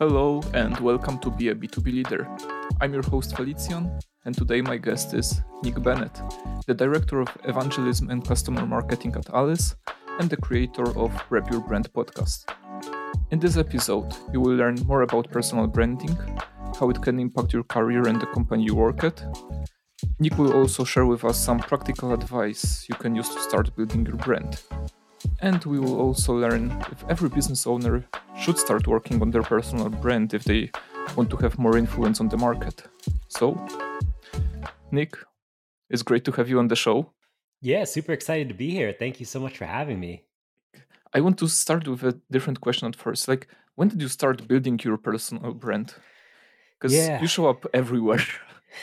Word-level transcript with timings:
Hello 0.00 0.42
and 0.54 0.76
welcome 0.80 1.20
to 1.20 1.30
Be 1.30 1.50
a 1.50 1.54
B2B 1.54 1.84
Leader. 1.86 2.28
I'm 2.80 2.92
your 2.92 3.04
host 3.04 3.36
Felician, 3.36 3.96
and 4.24 4.36
today 4.36 4.60
my 4.60 4.76
guest 4.76 5.14
is 5.14 5.40
Nick 5.62 5.80
Bennett, 5.84 6.20
the 6.66 6.74
Director 6.74 7.20
of 7.20 7.28
Evangelism 7.44 8.10
and 8.10 8.26
Customer 8.26 8.66
Marketing 8.66 9.14
at 9.14 9.30
Alyce 9.30 9.76
and 10.18 10.28
the 10.28 10.36
creator 10.36 10.98
of 10.98 11.12
Rep 11.30 11.48
Your 11.48 11.60
Brand 11.60 11.92
podcast. 11.92 12.44
In 13.30 13.38
this 13.38 13.56
episode, 13.56 14.12
you 14.32 14.40
will 14.40 14.56
learn 14.56 14.74
more 14.84 15.02
about 15.02 15.30
personal 15.30 15.68
branding, 15.68 16.18
how 16.80 16.90
it 16.90 17.00
can 17.00 17.20
impact 17.20 17.52
your 17.52 17.62
career 17.62 18.08
and 18.08 18.20
the 18.20 18.26
company 18.26 18.64
you 18.64 18.74
work 18.74 19.04
at. 19.04 19.22
Nick 20.18 20.36
will 20.38 20.54
also 20.54 20.82
share 20.82 21.06
with 21.06 21.24
us 21.24 21.38
some 21.38 21.60
practical 21.60 22.12
advice 22.12 22.84
you 22.88 22.96
can 22.96 23.14
use 23.14 23.28
to 23.28 23.38
start 23.38 23.76
building 23.76 24.04
your 24.04 24.16
brand. 24.16 24.60
And 25.40 25.64
we 25.64 25.78
will 25.78 26.00
also 26.00 26.34
learn 26.34 26.72
if 26.90 27.04
every 27.08 27.28
business 27.28 27.64
owner 27.64 28.04
should 28.36 28.58
start 28.58 28.86
working 28.86 29.22
on 29.22 29.30
their 29.30 29.42
personal 29.42 29.88
brand 29.88 30.34
if 30.34 30.44
they 30.44 30.70
want 31.16 31.30
to 31.30 31.36
have 31.36 31.58
more 31.58 31.76
influence 31.76 32.20
on 32.20 32.28
the 32.28 32.36
market. 32.36 32.82
So, 33.28 33.66
Nick, 34.90 35.16
it's 35.90 36.02
great 36.02 36.24
to 36.24 36.32
have 36.32 36.48
you 36.48 36.58
on 36.58 36.68
the 36.68 36.76
show. 36.76 37.12
Yeah, 37.60 37.84
super 37.84 38.12
excited 38.12 38.48
to 38.48 38.54
be 38.54 38.70
here. 38.70 38.94
Thank 38.98 39.20
you 39.20 39.26
so 39.26 39.40
much 39.40 39.56
for 39.56 39.64
having 39.64 39.98
me. 40.00 40.24
I 41.12 41.20
want 41.20 41.38
to 41.38 41.48
start 41.48 41.86
with 41.86 42.02
a 42.02 42.20
different 42.30 42.60
question 42.60 42.88
at 42.88 42.96
first. 42.96 43.28
Like, 43.28 43.48
when 43.76 43.88
did 43.88 44.02
you 44.02 44.08
start 44.08 44.46
building 44.46 44.78
your 44.82 44.98
personal 44.98 45.54
brand? 45.54 45.94
Because 46.78 46.94
yeah. 46.94 47.20
you 47.20 47.28
show 47.28 47.46
up 47.48 47.64
everywhere. 47.74 48.24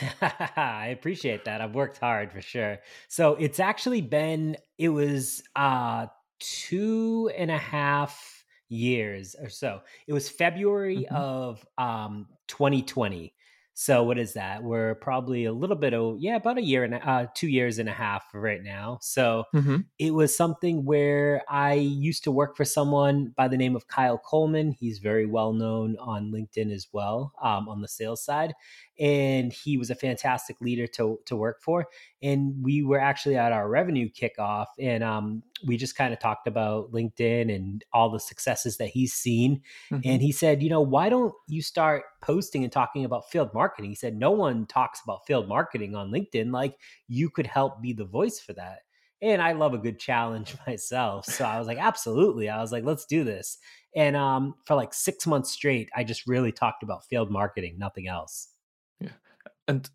I 0.56 0.88
appreciate 0.88 1.44
that. 1.44 1.60
I've 1.60 1.74
worked 1.74 1.98
hard 1.98 2.32
for 2.32 2.40
sure. 2.40 2.78
So 3.08 3.34
it's 3.34 3.60
actually 3.60 4.00
been, 4.00 4.56
it 4.78 4.88
was 4.88 5.42
uh 5.54 6.06
two 6.40 7.30
and 7.36 7.50
a 7.50 7.58
half 7.58 8.41
years 8.72 9.36
or 9.40 9.48
so. 9.48 9.80
It 10.06 10.12
was 10.12 10.28
February 10.28 11.06
mm-hmm. 11.10 11.14
of 11.14 11.66
um 11.78 12.26
2020 12.48 13.34
so 13.74 14.02
what 14.02 14.18
is 14.18 14.34
that? 14.34 14.62
We're 14.62 14.96
probably 14.96 15.46
a 15.46 15.52
little 15.52 15.76
bit 15.76 15.94
of 15.94 16.18
yeah, 16.18 16.36
about 16.36 16.58
a 16.58 16.62
year 16.62 16.84
and 16.84 16.94
uh, 16.94 17.26
two 17.34 17.48
years 17.48 17.78
and 17.78 17.88
a 17.88 17.92
half 17.92 18.24
right 18.34 18.62
now. 18.62 18.98
So 19.00 19.44
mm-hmm. 19.54 19.78
it 19.98 20.12
was 20.12 20.36
something 20.36 20.84
where 20.84 21.42
I 21.48 21.74
used 21.74 22.24
to 22.24 22.30
work 22.30 22.56
for 22.56 22.66
someone 22.66 23.32
by 23.34 23.48
the 23.48 23.56
name 23.56 23.74
of 23.74 23.88
Kyle 23.88 24.18
Coleman. 24.18 24.72
He's 24.72 24.98
very 24.98 25.24
well 25.24 25.54
known 25.54 25.96
on 25.98 26.30
LinkedIn 26.30 26.70
as 26.70 26.88
well 26.92 27.32
um, 27.42 27.68
on 27.68 27.80
the 27.80 27.88
sales 27.88 28.22
side, 28.22 28.52
and 29.02 29.52
he 29.52 29.76
was 29.76 29.90
a 29.90 29.96
fantastic 29.96 30.60
leader 30.60 30.86
to 30.86 31.18
to 31.26 31.34
work 31.34 31.60
for. 31.60 31.88
And 32.22 32.62
we 32.62 32.84
were 32.84 33.00
actually 33.00 33.36
at 33.36 33.52
our 33.52 33.68
revenue 33.68 34.08
kickoff, 34.08 34.66
and 34.78 35.02
um, 35.02 35.42
we 35.66 35.76
just 35.76 35.96
kind 35.96 36.12
of 36.12 36.20
talked 36.20 36.46
about 36.46 36.92
LinkedIn 36.92 37.52
and 37.52 37.84
all 37.92 38.10
the 38.10 38.20
successes 38.20 38.76
that 38.76 38.88
he's 38.88 39.12
seen. 39.12 39.60
Mm-hmm. 39.90 40.08
And 40.08 40.22
he 40.22 40.30
said, 40.30 40.62
you 40.62 40.70
know, 40.70 40.80
why 40.80 41.08
don't 41.08 41.34
you 41.48 41.62
start 41.62 42.04
posting 42.22 42.62
and 42.62 42.72
talking 42.72 43.04
about 43.04 43.28
field 43.28 43.52
marketing? 43.52 43.90
He 43.90 43.96
said, 43.96 44.16
no 44.16 44.30
one 44.30 44.66
talks 44.66 45.00
about 45.02 45.26
field 45.26 45.48
marketing 45.48 45.96
on 45.96 46.12
LinkedIn. 46.12 46.52
Like 46.52 46.76
you 47.08 47.28
could 47.28 47.48
help 47.48 47.82
be 47.82 47.92
the 47.92 48.04
voice 48.04 48.38
for 48.38 48.52
that. 48.52 48.80
And 49.20 49.42
I 49.42 49.52
love 49.52 49.74
a 49.74 49.78
good 49.78 49.98
challenge 49.98 50.54
myself. 50.66 51.26
So 51.26 51.44
I 51.44 51.58
was 51.58 51.66
like, 51.66 51.78
absolutely. 51.78 52.48
I 52.48 52.60
was 52.60 52.70
like, 52.70 52.84
let's 52.84 53.06
do 53.06 53.24
this. 53.24 53.58
And 53.96 54.16
um, 54.16 54.54
for 54.64 54.76
like 54.76 54.94
six 54.94 55.26
months 55.26 55.50
straight, 55.50 55.88
I 55.94 56.04
just 56.04 56.26
really 56.26 56.52
talked 56.52 56.82
about 56.84 57.04
field 57.04 57.30
marketing, 57.30 57.76
nothing 57.78 58.06
else. 58.06 58.48
And 59.68 59.88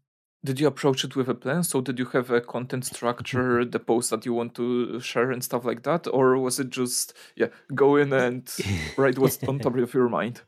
did 0.43 0.59
you 0.59 0.67
approach 0.67 1.03
it 1.03 1.15
with 1.15 1.27
a 1.27 1.35
plan? 1.35 1.63
So 1.63 1.81
did 1.81 1.99
you 1.99 2.05
have 2.07 2.29
a 2.29 2.41
content 2.41 2.85
structure, 2.85 3.65
the 3.65 3.79
posts 3.79 4.11
that 4.11 4.25
you 4.25 4.33
want 4.33 4.55
to 4.55 4.99
share 4.99 5.31
and 5.31 5.43
stuff 5.43 5.65
like 5.65 5.83
that, 5.83 6.07
or 6.07 6.37
was 6.37 6.59
it 6.59 6.69
just 6.69 7.13
yeah, 7.35 7.47
go 7.73 7.95
in 7.95 8.13
and 8.13 8.49
write 8.97 9.19
what's 9.19 9.39
on 9.47 9.59
top 9.59 9.75
of 9.77 9.93
your 9.93 10.09
mind? 10.09 10.41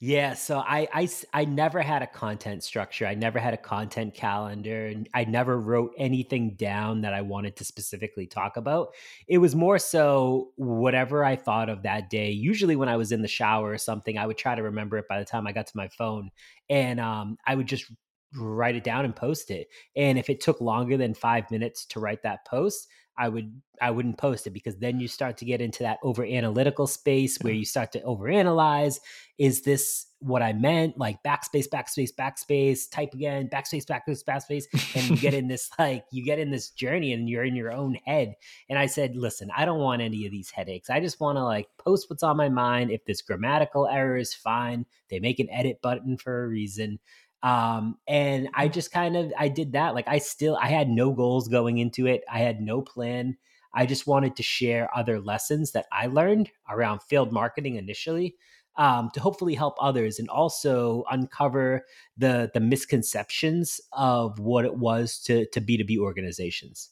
Yeah, 0.00 0.34
so 0.34 0.58
I, 0.58 0.86
I 0.94 1.08
I 1.32 1.44
never 1.44 1.82
had 1.82 2.02
a 2.02 2.06
content 2.06 2.62
structure. 2.62 3.04
I 3.04 3.14
never 3.14 3.40
had 3.40 3.52
a 3.52 3.56
content 3.56 4.14
calendar, 4.14 4.86
and 4.86 5.08
I 5.12 5.24
never 5.24 5.58
wrote 5.58 5.92
anything 5.98 6.54
down 6.54 7.00
that 7.00 7.14
I 7.14 7.22
wanted 7.22 7.56
to 7.56 7.64
specifically 7.64 8.28
talk 8.28 8.56
about. 8.56 8.94
It 9.26 9.38
was 9.38 9.56
more 9.56 9.80
so 9.80 10.52
whatever 10.54 11.24
I 11.24 11.34
thought 11.34 11.68
of 11.68 11.82
that 11.82 12.10
day. 12.10 12.30
Usually, 12.30 12.76
when 12.76 12.88
I 12.88 12.96
was 12.96 13.10
in 13.10 13.22
the 13.22 13.28
shower 13.28 13.70
or 13.72 13.78
something, 13.78 14.16
I 14.16 14.26
would 14.26 14.38
try 14.38 14.54
to 14.54 14.62
remember 14.62 14.98
it 14.98 15.08
by 15.08 15.18
the 15.18 15.24
time 15.24 15.48
I 15.48 15.52
got 15.52 15.66
to 15.66 15.76
my 15.76 15.88
phone, 15.88 16.30
and 16.70 17.00
um, 17.00 17.36
I 17.44 17.56
would 17.56 17.66
just 17.66 17.90
write 18.36 18.76
it 18.76 18.84
down 18.84 19.04
and 19.04 19.14
post 19.14 19.50
it. 19.50 19.68
And 19.96 20.18
if 20.18 20.28
it 20.30 20.40
took 20.40 20.60
longer 20.60 20.96
than 20.96 21.14
five 21.14 21.50
minutes 21.50 21.84
to 21.86 22.00
write 22.00 22.22
that 22.22 22.44
post, 22.46 22.88
I 23.18 23.28
would 23.28 23.60
I 23.82 23.90
wouldn't 23.90 24.18
post 24.18 24.46
it 24.46 24.50
because 24.50 24.76
then 24.76 25.00
you 25.00 25.08
start 25.08 25.36
to 25.38 25.44
get 25.44 25.60
into 25.60 25.82
that 25.82 25.98
over 26.02 26.24
analytical 26.24 26.86
space 26.86 27.36
where 27.40 27.52
you 27.52 27.64
start 27.64 27.92
to 27.92 28.00
overanalyze. 28.00 29.00
Is 29.38 29.62
this 29.62 30.06
what 30.20 30.42
I 30.42 30.52
meant? 30.52 30.98
Like 30.98 31.22
backspace, 31.24 31.68
backspace, 31.68 32.10
backspace, 32.14 32.90
type 32.90 33.14
again, 33.14 33.48
backspace, 33.52 33.86
backspace, 33.86 34.24
backspace. 34.24 34.64
And 34.94 35.10
you 35.10 35.16
get 35.16 35.34
in 35.34 35.48
this 35.48 35.68
like 35.80 36.04
you 36.12 36.24
get 36.24 36.38
in 36.38 36.50
this 36.50 36.70
journey 36.70 37.12
and 37.12 37.28
you're 37.28 37.44
in 37.44 37.56
your 37.56 37.72
own 37.72 37.96
head. 38.06 38.36
And 38.68 38.78
I 38.78 38.86
said, 38.86 39.16
listen, 39.16 39.50
I 39.56 39.64
don't 39.64 39.80
want 39.80 40.00
any 40.00 40.24
of 40.24 40.30
these 40.30 40.50
headaches. 40.50 40.88
I 40.88 41.00
just 41.00 41.20
want 41.20 41.38
to 41.38 41.44
like 41.44 41.68
post 41.76 42.08
what's 42.08 42.22
on 42.22 42.36
my 42.36 42.48
mind. 42.48 42.92
If 42.92 43.04
there's 43.04 43.22
grammatical 43.22 43.88
errors, 43.88 44.32
fine. 44.32 44.86
They 45.10 45.18
make 45.18 45.40
an 45.40 45.50
edit 45.50 45.82
button 45.82 46.18
for 46.18 46.44
a 46.44 46.48
reason 46.48 47.00
um 47.42 47.96
and 48.08 48.48
i 48.54 48.66
just 48.66 48.90
kind 48.90 49.16
of 49.16 49.32
i 49.38 49.48
did 49.48 49.72
that 49.72 49.94
like 49.94 50.08
i 50.08 50.18
still 50.18 50.56
i 50.60 50.68
had 50.68 50.88
no 50.88 51.12
goals 51.12 51.48
going 51.48 51.78
into 51.78 52.06
it 52.06 52.22
i 52.30 52.38
had 52.38 52.60
no 52.60 52.82
plan 52.82 53.36
i 53.74 53.86
just 53.86 54.06
wanted 54.06 54.34
to 54.34 54.42
share 54.42 54.88
other 54.96 55.20
lessons 55.20 55.72
that 55.72 55.86
i 55.92 56.06
learned 56.06 56.50
around 56.68 57.00
field 57.02 57.32
marketing 57.32 57.76
initially 57.76 58.34
um, 58.78 59.10
to 59.12 59.20
hopefully 59.20 59.54
help 59.54 59.76
others 59.80 60.18
and 60.18 60.30
also 60.30 61.04
uncover 61.10 61.84
the 62.16 62.50
the 62.54 62.60
misconceptions 62.60 63.80
of 63.92 64.38
what 64.38 64.64
it 64.64 64.76
was 64.76 65.18
to 65.24 65.46
to 65.46 65.60
b2b 65.60 65.98
organizations. 65.98 66.90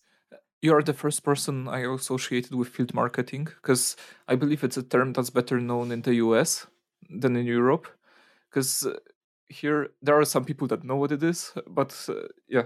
You 0.62 0.74
are 0.74 0.82
the 0.82 0.92
first 0.92 1.22
person 1.22 1.68
i 1.68 1.80
associated 1.80 2.54
with 2.54 2.68
field 2.68 2.92
marketing 2.92 3.44
because 3.44 3.96
i 4.26 4.34
believe 4.34 4.64
it's 4.64 4.76
a 4.76 4.82
term 4.82 5.12
that's 5.12 5.30
better 5.30 5.60
known 5.60 5.92
in 5.92 6.02
the 6.02 6.14
us 6.14 6.66
than 7.08 7.36
in 7.36 7.46
europe 7.46 7.86
because 8.50 8.84
here 9.48 9.90
there 10.02 10.18
are 10.18 10.24
some 10.24 10.44
people 10.44 10.66
that 10.68 10.84
know 10.84 10.96
what 10.96 11.12
it 11.12 11.22
is, 11.22 11.52
but 11.66 11.94
uh, 12.08 12.28
yeah, 12.48 12.64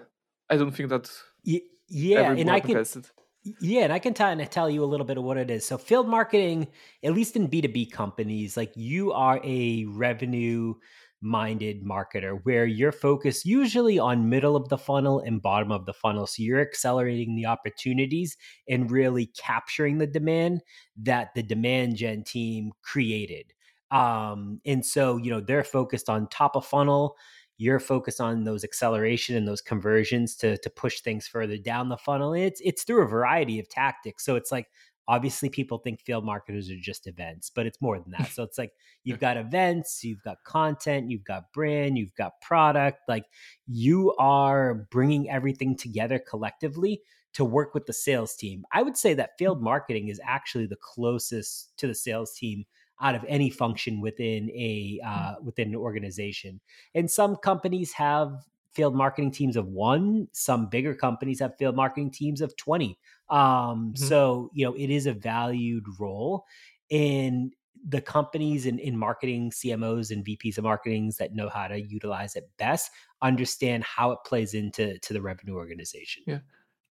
I 0.48 0.56
don't 0.56 0.72
think 0.72 0.88
that. 0.88 1.10
Y- 1.44 1.62
yeah, 1.88 2.32
and 2.32 2.50
I 2.50 2.60
can. 2.60 2.76
it. 2.76 3.12
Yeah, 3.60 3.84
and 3.84 3.92
I 3.92 3.98
can 3.98 4.12
t- 4.12 4.44
tell 4.46 4.68
you 4.68 4.84
a 4.84 4.86
little 4.86 5.06
bit 5.06 5.16
of 5.16 5.24
what 5.24 5.38
it 5.38 5.50
is. 5.50 5.64
So, 5.64 5.78
field 5.78 6.08
marketing, 6.08 6.68
at 7.02 7.14
least 7.14 7.36
in 7.36 7.46
B 7.46 7.62
two 7.62 7.68
B 7.68 7.86
companies, 7.86 8.56
like 8.56 8.72
you 8.76 9.12
are 9.12 9.40
a 9.42 9.86
revenue 9.86 10.74
minded 11.22 11.84
marketer 11.84 12.40
where 12.44 12.64
you're 12.64 12.92
focused 12.92 13.44
usually 13.44 13.98
on 13.98 14.28
middle 14.28 14.56
of 14.56 14.68
the 14.68 14.78
funnel 14.78 15.20
and 15.20 15.42
bottom 15.42 15.70
of 15.70 15.86
the 15.86 15.92
funnel. 15.92 16.26
So 16.26 16.42
you're 16.42 16.60
accelerating 16.60 17.36
the 17.36 17.46
opportunities 17.46 18.36
and 18.68 18.90
really 18.90 19.26
capturing 19.38 19.98
the 19.98 20.06
demand 20.06 20.62
that 21.02 21.34
the 21.34 21.42
demand 21.42 21.96
gen 21.96 22.24
team 22.24 22.72
created. 22.82 23.52
Um, 23.90 24.60
and 24.64 24.84
so, 24.84 25.16
you 25.16 25.30
know, 25.30 25.40
they're 25.40 25.64
focused 25.64 26.08
on 26.08 26.28
top 26.28 26.56
of 26.56 26.66
funnel. 26.66 27.16
You're 27.58 27.80
focused 27.80 28.20
on 28.20 28.44
those 28.44 28.64
acceleration 28.64 29.36
and 29.36 29.46
those 29.46 29.60
conversions 29.60 30.34
to 30.36 30.56
to 30.58 30.70
push 30.70 31.00
things 31.00 31.26
further 31.26 31.58
down 31.58 31.88
the 31.88 31.98
funnel. 31.98 32.32
It's 32.32 32.60
it's 32.64 32.84
through 32.84 33.02
a 33.02 33.08
variety 33.08 33.58
of 33.58 33.68
tactics. 33.68 34.24
So 34.24 34.36
it's 34.36 34.50
like 34.50 34.68
obviously 35.10 35.48
people 35.48 35.78
think 35.78 36.00
field 36.00 36.24
marketers 36.24 36.70
are 36.70 36.76
just 36.76 37.08
events, 37.08 37.50
but 37.50 37.66
it's 37.66 37.80
more 37.82 37.98
than 37.98 38.12
that. 38.12 38.28
So 38.28 38.44
it's 38.44 38.56
like 38.56 38.72
you've 39.04 39.18
got 39.18 39.36
events, 39.36 40.04
you've 40.04 40.22
got 40.22 40.38
content, 40.44 41.10
you've 41.10 41.24
got 41.24 41.52
brand, 41.52 41.98
you've 41.98 42.14
got 42.14 42.40
product. 42.40 43.00
Like 43.08 43.24
you 43.66 44.14
are 44.18 44.86
bringing 44.90 45.28
everything 45.28 45.76
together 45.76 46.18
collectively 46.18 47.02
to 47.32 47.44
work 47.44 47.74
with 47.74 47.86
the 47.86 47.92
sales 47.92 48.36
team. 48.36 48.64
I 48.72 48.82
would 48.82 48.96
say 48.96 49.14
that 49.14 49.36
field 49.38 49.62
marketing 49.62 50.08
is 50.08 50.20
actually 50.24 50.66
the 50.66 50.76
closest 50.76 51.76
to 51.78 51.86
the 51.86 51.94
sales 51.94 52.32
team 52.34 52.64
out 53.00 53.14
of 53.14 53.24
any 53.28 53.50
function 53.50 54.00
within 54.00 54.50
a 54.50 55.00
hmm. 55.02 55.08
uh, 55.08 55.34
within 55.42 55.68
an 55.68 55.76
organization. 55.76 56.60
And 56.94 57.10
some 57.10 57.36
companies 57.36 57.92
have 57.92 58.32
field 58.72 58.94
marketing 58.94 59.32
teams 59.32 59.56
of 59.56 59.66
one. 59.66 60.28
Some 60.32 60.68
bigger 60.68 60.94
companies 60.94 61.40
have 61.40 61.56
field 61.58 61.76
marketing 61.76 62.10
teams 62.10 62.40
of 62.40 62.56
twenty. 62.56 62.98
Um, 63.28 63.38
mm-hmm. 63.38 64.04
So 64.04 64.50
you 64.54 64.64
know 64.64 64.74
it 64.74 64.90
is 64.90 65.06
a 65.06 65.12
valued 65.12 65.84
role, 65.98 66.44
and 66.90 67.52
the 67.88 68.00
companies 68.00 68.66
in, 68.66 68.78
in 68.78 68.96
marketing 68.96 69.50
CMOs 69.50 70.10
and 70.10 70.24
VPs 70.24 70.58
of 70.58 70.64
marketings 70.64 71.16
that 71.16 71.34
know 71.34 71.48
how 71.48 71.66
to 71.66 71.80
utilize 71.80 72.36
it 72.36 72.50
best 72.58 72.90
understand 73.22 73.84
how 73.84 74.12
it 74.12 74.18
plays 74.26 74.54
into 74.54 74.98
to 74.98 75.12
the 75.12 75.22
revenue 75.22 75.54
organization. 75.54 76.22
Yeah. 76.26 76.40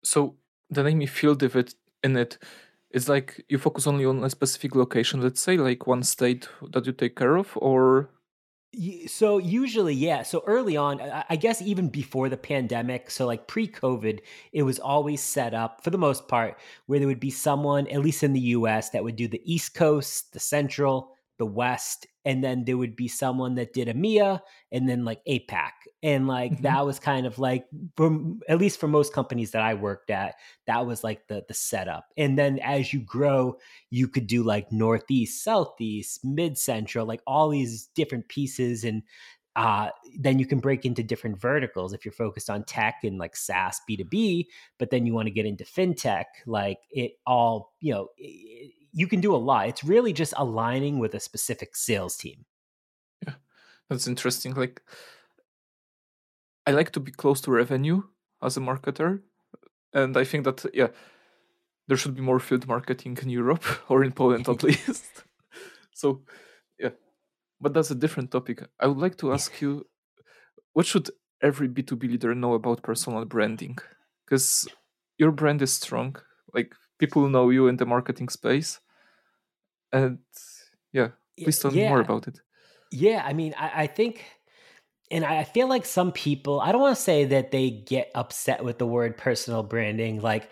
So 0.03 0.37
the 0.69 0.83
name 0.83 1.05
field 1.07 1.43
of 1.43 1.55
it 1.55 1.73
in 2.03 2.15
it 2.15 2.37
it's 2.97 3.07
like 3.07 3.45
you 3.47 3.57
focus 3.57 3.87
only 3.87 4.05
on 4.05 4.23
a 4.23 4.29
specific 4.29 4.75
location 4.75 5.21
let's 5.21 5.39
say 5.39 5.55
like 5.55 5.87
one 5.87 6.03
state 6.03 6.49
that 6.73 6.85
you 6.85 6.91
take 6.91 7.15
care 7.15 7.35
of 7.35 7.51
or 7.55 8.09
so 9.07 9.37
usually 9.37 9.93
yeah. 9.93 10.23
So 10.23 10.43
early 10.45 10.75
on 10.77 10.99
i 11.29 11.35
guess 11.35 11.61
even 11.61 11.87
before 11.89 12.29
the 12.29 12.37
pandemic 12.37 13.09
so 13.09 13.25
like 13.25 13.47
pre-covid 13.47 14.19
it 14.51 14.63
was 14.63 14.79
always 14.79 15.21
set 15.21 15.53
up 15.53 15.83
for 15.83 15.89
the 15.89 15.97
most 15.97 16.27
part 16.27 16.59
where 16.87 16.99
there 16.99 17.07
would 17.07 17.19
be 17.19 17.31
someone 17.31 17.87
at 17.87 18.01
least 18.01 18.23
in 18.23 18.33
the 18.33 18.41
us 18.41 18.89
that 18.89 19.03
would 19.03 19.15
do 19.15 19.27
the 19.27 19.41
east 19.51 19.73
coast 19.73 20.33
the 20.33 20.39
central 20.39 21.16
the 21.37 21.45
West, 21.45 22.07
and 22.25 22.43
then 22.43 22.65
there 22.65 22.77
would 22.77 22.95
be 22.95 23.07
someone 23.07 23.55
that 23.55 23.73
did 23.73 23.87
EMEA 23.87 24.41
and 24.71 24.89
then 24.89 25.05
like 25.05 25.23
APAC. 25.25 25.71
And 26.03 26.27
like 26.27 26.53
mm-hmm. 26.53 26.63
that 26.63 26.85
was 26.85 26.99
kind 26.99 27.25
of 27.25 27.39
like 27.39 27.65
from 27.95 28.41
at 28.49 28.59
least 28.59 28.79
for 28.79 28.87
most 28.87 29.13
companies 29.13 29.51
that 29.51 29.61
I 29.61 29.73
worked 29.73 30.09
at, 30.09 30.35
that 30.65 30.85
was 30.85 31.03
like 31.03 31.27
the 31.27 31.43
the 31.47 31.53
setup. 31.53 32.05
And 32.17 32.37
then 32.37 32.59
as 32.59 32.93
you 32.93 32.99
grow, 32.99 33.57
you 33.89 34.07
could 34.07 34.27
do 34.27 34.43
like 34.43 34.71
Northeast, 34.71 35.43
Southeast, 35.43 36.25
Mid 36.25 36.57
Central, 36.57 37.05
like 37.05 37.21
all 37.25 37.49
these 37.49 37.87
different 37.95 38.27
pieces. 38.27 38.83
And 38.83 39.03
uh, 39.57 39.89
then 40.19 40.37
you 40.37 40.45
can 40.45 40.59
break 40.59 40.85
into 40.85 41.01
different 41.01 41.41
verticals 41.41 41.91
if 41.91 42.05
you're 42.05 42.11
focused 42.11 42.47
on 42.47 42.63
tech 42.63 42.97
and 43.03 43.17
like 43.17 43.35
SaaS 43.35 43.81
B2B, 43.89 44.45
but 44.77 44.91
then 44.91 45.07
you 45.07 45.15
want 45.15 45.25
to 45.25 45.33
get 45.33 45.47
into 45.47 45.63
fintech, 45.63 46.25
like 46.45 46.77
it 46.91 47.13
all, 47.25 47.73
you 47.79 47.91
know, 47.91 48.09
it, 48.19 48.71
you 48.93 49.07
can 49.07 49.21
do 49.21 49.35
a 49.35 49.37
lot. 49.37 49.67
It's 49.69 49.83
really 49.83 50.13
just 50.13 50.33
aligning 50.37 50.99
with 50.99 51.13
a 51.13 51.19
specific 51.19 51.75
sales 51.75 52.17
team. 52.17 52.45
Yeah, 53.25 53.35
that's 53.89 54.07
interesting. 54.07 54.53
Like, 54.53 54.81
I 56.65 56.71
like 56.71 56.91
to 56.91 56.99
be 56.99 57.11
close 57.11 57.41
to 57.41 57.51
revenue 57.51 58.03
as 58.41 58.57
a 58.57 58.59
marketer, 58.59 59.21
and 59.93 60.17
I 60.17 60.23
think 60.23 60.43
that 60.45 60.65
yeah, 60.73 60.89
there 61.87 61.97
should 61.97 62.15
be 62.15 62.21
more 62.21 62.39
field 62.39 62.67
marketing 62.67 63.17
in 63.21 63.29
Europe 63.29 63.63
or 63.89 64.03
in 64.03 64.11
Poland 64.11 64.47
at 64.47 64.63
least. 64.69 65.23
so, 65.93 66.23
yeah, 66.79 66.91
but 67.61 67.73
that's 67.73 67.91
a 67.91 67.95
different 67.95 68.31
topic. 68.31 68.63
I 68.79 68.87
would 68.87 68.97
like 68.97 69.17
to 69.17 69.33
ask 69.33 69.61
you, 69.61 69.87
what 70.73 70.85
should 70.85 71.09
every 71.41 71.67
B 71.67 71.83
two 71.83 71.95
B 71.95 72.07
leader 72.07 72.35
know 72.35 72.53
about 72.53 72.83
personal 72.83 73.25
branding? 73.25 73.77
Because 74.25 74.67
your 75.17 75.31
brand 75.31 75.61
is 75.61 75.73
strong. 75.73 76.15
Like 76.53 76.75
people 76.97 77.27
know 77.29 77.49
you 77.49 77.67
in 77.67 77.77
the 77.77 77.85
marketing 77.85 78.29
space. 78.29 78.79
And 79.91 80.19
yeah 80.91 81.09
please 81.43 81.59
tell 81.59 81.73
yeah. 81.73 81.83
me 81.83 81.89
more 81.89 82.01
about 82.01 82.27
it. 82.27 82.41
Yeah 82.91 83.21
i 83.25 83.33
mean 83.33 83.53
I, 83.57 83.83
I, 83.83 83.87
think 83.87 84.25
and 85.11 85.25
i 85.25 85.43
feel 85.43 85.67
like 85.67 85.85
some 85.85 86.11
people 86.11 86.61
i 86.61 86.71
don't 86.71 86.81
want 86.81 86.95
to 86.95 87.01
say 87.01 87.25
that 87.25 87.51
they 87.51 87.69
get 87.69 88.11
upset 88.15 88.63
with 88.63 88.77
the 88.77 88.85
word 88.85 89.17
personal 89.17 89.61
branding 89.61 90.21
like 90.21 90.49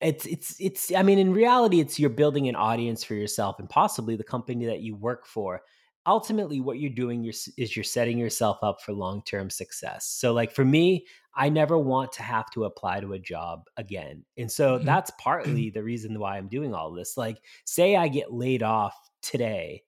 it's 0.00 0.26
it's 0.26 0.56
it's 0.60 0.92
i 0.94 1.02
mean 1.02 1.18
in 1.18 1.32
reality 1.32 1.80
it's 1.80 1.98
you're 1.98 2.10
building 2.10 2.46
an 2.48 2.56
audience 2.56 3.02
for 3.02 3.14
yourself 3.14 3.58
and 3.58 3.70
possibly 3.70 4.16
the 4.16 4.24
company 4.24 4.66
that 4.66 4.80
you 4.80 4.94
work 4.96 5.26
for 5.26 5.62
ultimately 6.08 6.60
what 6.60 6.78
you're 6.80 6.90
doing 6.90 7.24
is 7.26 7.76
you're 7.76 7.84
setting 7.84 8.18
yourself 8.18 8.58
up 8.62 8.80
for 8.80 8.92
long-term 8.92 9.50
success. 9.50 10.06
So 10.06 10.32
like 10.32 10.52
for 10.52 10.64
me 10.64 11.06
i 11.34 11.48
never 11.48 11.78
want 11.78 12.10
to 12.10 12.22
have 12.22 12.50
to 12.50 12.64
apply 12.64 12.98
to 13.00 13.12
a 13.12 13.18
job 13.18 13.64
again. 13.76 14.24
And 14.36 14.50
so 14.50 14.76
mm-hmm. 14.76 14.86
that's 14.86 15.12
partly 15.20 15.70
the 15.74 15.84
reason 15.84 16.18
why 16.18 16.38
i'm 16.38 16.48
doing 16.48 16.74
all 16.74 16.92
this. 16.92 17.16
Like 17.16 17.38
say 17.64 17.94
i 17.94 18.08
get 18.08 18.32
laid 18.32 18.62
off 18.62 18.96
today 19.22 19.82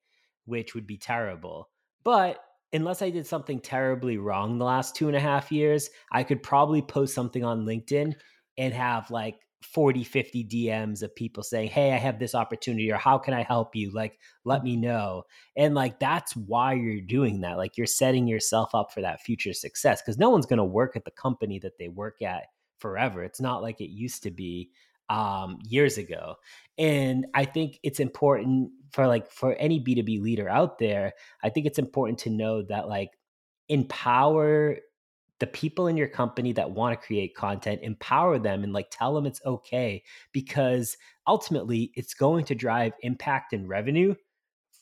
which 0.44 0.74
would 0.74 0.86
be 0.86 0.98
terrible 0.98 1.68
but 2.02 2.42
unless 2.72 3.00
i 3.00 3.10
did 3.10 3.26
something 3.26 3.60
terribly 3.60 4.18
wrong 4.18 4.58
the 4.58 4.64
last 4.64 4.96
two 4.96 5.06
and 5.06 5.16
a 5.16 5.20
half 5.20 5.52
years 5.52 5.88
i 6.10 6.24
could 6.24 6.42
probably 6.42 6.82
post 6.82 7.14
something 7.14 7.44
on 7.44 7.64
linkedin 7.64 8.12
and 8.58 8.74
have 8.74 9.08
like 9.10 9.36
40 9.62 10.04
50 10.04 10.44
dms 10.44 11.02
of 11.02 11.14
people 11.14 11.42
saying 11.42 11.68
hey 11.68 11.92
i 11.92 11.96
have 11.96 12.18
this 12.18 12.34
opportunity 12.34 12.90
or 12.90 12.96
how 12.96 13.18
can 13.18 13.34
i 13.34 13.42
help 13.42 13.74
you? 13.74 13.90
Like 13.90 14.18
let 14.44 14.62
me 14.62 14.76
know. 14.76 15.24
And 15.56 15.74
like 15.74 15.98
that's 15.98 16.36
why 16.36 16.74
you're 16.74 17.00
doing 17.00 17.40
that. 17.40 17.56
Like 17.56 17.76
you're 17.76 17.86
setting 17.86 18.28
yourself 18.28 18.74
up 18.74 18.92
for 18.92 19.00
that 19.00 19.20
future 19.20 19.52
success 19.52 20.00
because 20.00 20.18
no 20.18 20.30
one's 20.30 20.46
going 20.46 20.58
to 20.58 20.64
work 20.64 20.94
at 20.94 21.04
the 21.04 21.10
company 21.10 21.58
that 21.58 21.78
they 21.78 21.88
work 21.88 22.22
at 22.22 22.44
forever. 22.78 23.24
It's 23.24 23.40
not 23.40 23.60
like 23.60 23.80
it 23.80 23.90
used 23.90 24.22
to 24.22 24.30
be 24.30 24.70
um, 25.08 25.58
years 25.66 25.98
ago. 25.98 26.36
And 26.78 27.26
i 27.34 27.44
think 27.44 27.78
it's 27.82 28.00
important 28.00 28.70
for 28.92 29.06
like 29.06 29.30
for 29.30 29.54
any 29.54 29.80
b2b 29.80 30.22
leader 30.22 30.48
out 30.48 30.78
there 30.78 31.12
i 31.44 31.50
think 31.50 31.66
it's 31.66 31.78
important 31.78 32.18
to 32.20 32.30
know 32.30 32.62
that 32.62 32.88
like 32.88 33.10
empower 33.68 34.78
the 35.40 35.46
people 35.46 35.88
in 35.88 35.96
your 35.96 36.06
company 36.06 36.52
that 36.52 36.70
want 36.70 36.98
to 36.98 37.06
create 37.06 37.34
content 37.34 37.80
empower 37.82 38.38
them 38.38 38.62
and 38.62 38.72
like 38.72 38.88
tell 38.90 39.14
them 39.14 39.26
it's 39.26 39.40
okay 39.44 40.02
because 40.32 40.96
ultimately 41.26 41.90
it's 41.94 42.14
going 42.14 42.44
to 42.44 42.54
drive 42.54 42.92
impact 43.02 43.52
and 43.52 43.68
revenue 43.68 44.14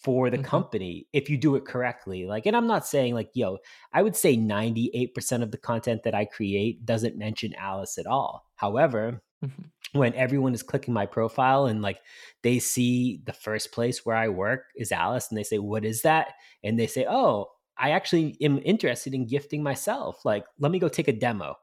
for 0.03 0.31
the 0.31 0.37
mm-hmm. 0.37 0.47
company 0.47 1.07
if 1.13 1.31
you 1.31 1.39
do 1.39 1.57
it 1.57 1.65
correctly 1.65 2.27
like 2.27 2.45
and 2.45 2.57
i'm 2.57 2.67
not 2.67 2.87
saying 2.87 3.15
like 3.15 3.31
yo 3.35 3.59
i 3.93 4.03
would 4.03 4.15
say 4.15 4.37
98% 4.37 5.43
of 5.43 5.51
the 5.51 5.59
content 5.59 6.03
that 6.03 6.15
i 6.15 6.25
create 6.25 6.85
doesn't 6.85 7.17
mention 7.17 7.55
Alyce 7.55 7.99
at 7.99 8.07
all 8.07 8.45
however 8.57 9.23
mm-hmm. 9.45 9.99
when 9.99 10.15
everyone 10.15 10.55
is 10.55 10.63
clicking 10.63 10.95
my 10.95 11.07
profile 11.07 11.67
and 11.67 11.83
like 11.83 12.01
they 12.43 12.59
see 12.59 13.21
the 13.25 13.33
first 13.33 13.73
place 13.73 14.05
where 14.05 14.17
i 14.17 14.29
work 14.29 14.67
is 14.77 14.93
Alyce 14.93 15.29
and 15.31 15.39
they 15.39 15.45
say 15.45 15.59
what 15.59 15.85
is 15.85 16.03
that 16.03 16.35
and 16.63 16.79
they 16.79 16.87
say 16.87 17.05
oh 17.09 17.49
I 17.79 17.91
actually 17.91 18.37
am 18.41 18.61
interested 18.65 19.15
in 19.15 19.27
gifting 19.27 19.63
myself. 19.63 20.25
Like, 20.25 20.45
let 20.59 20.73
me 20.73 20.79
go 20.79 20.89
take 20.89 21.09
a 21.09 21.13
demo. 21.13 21.57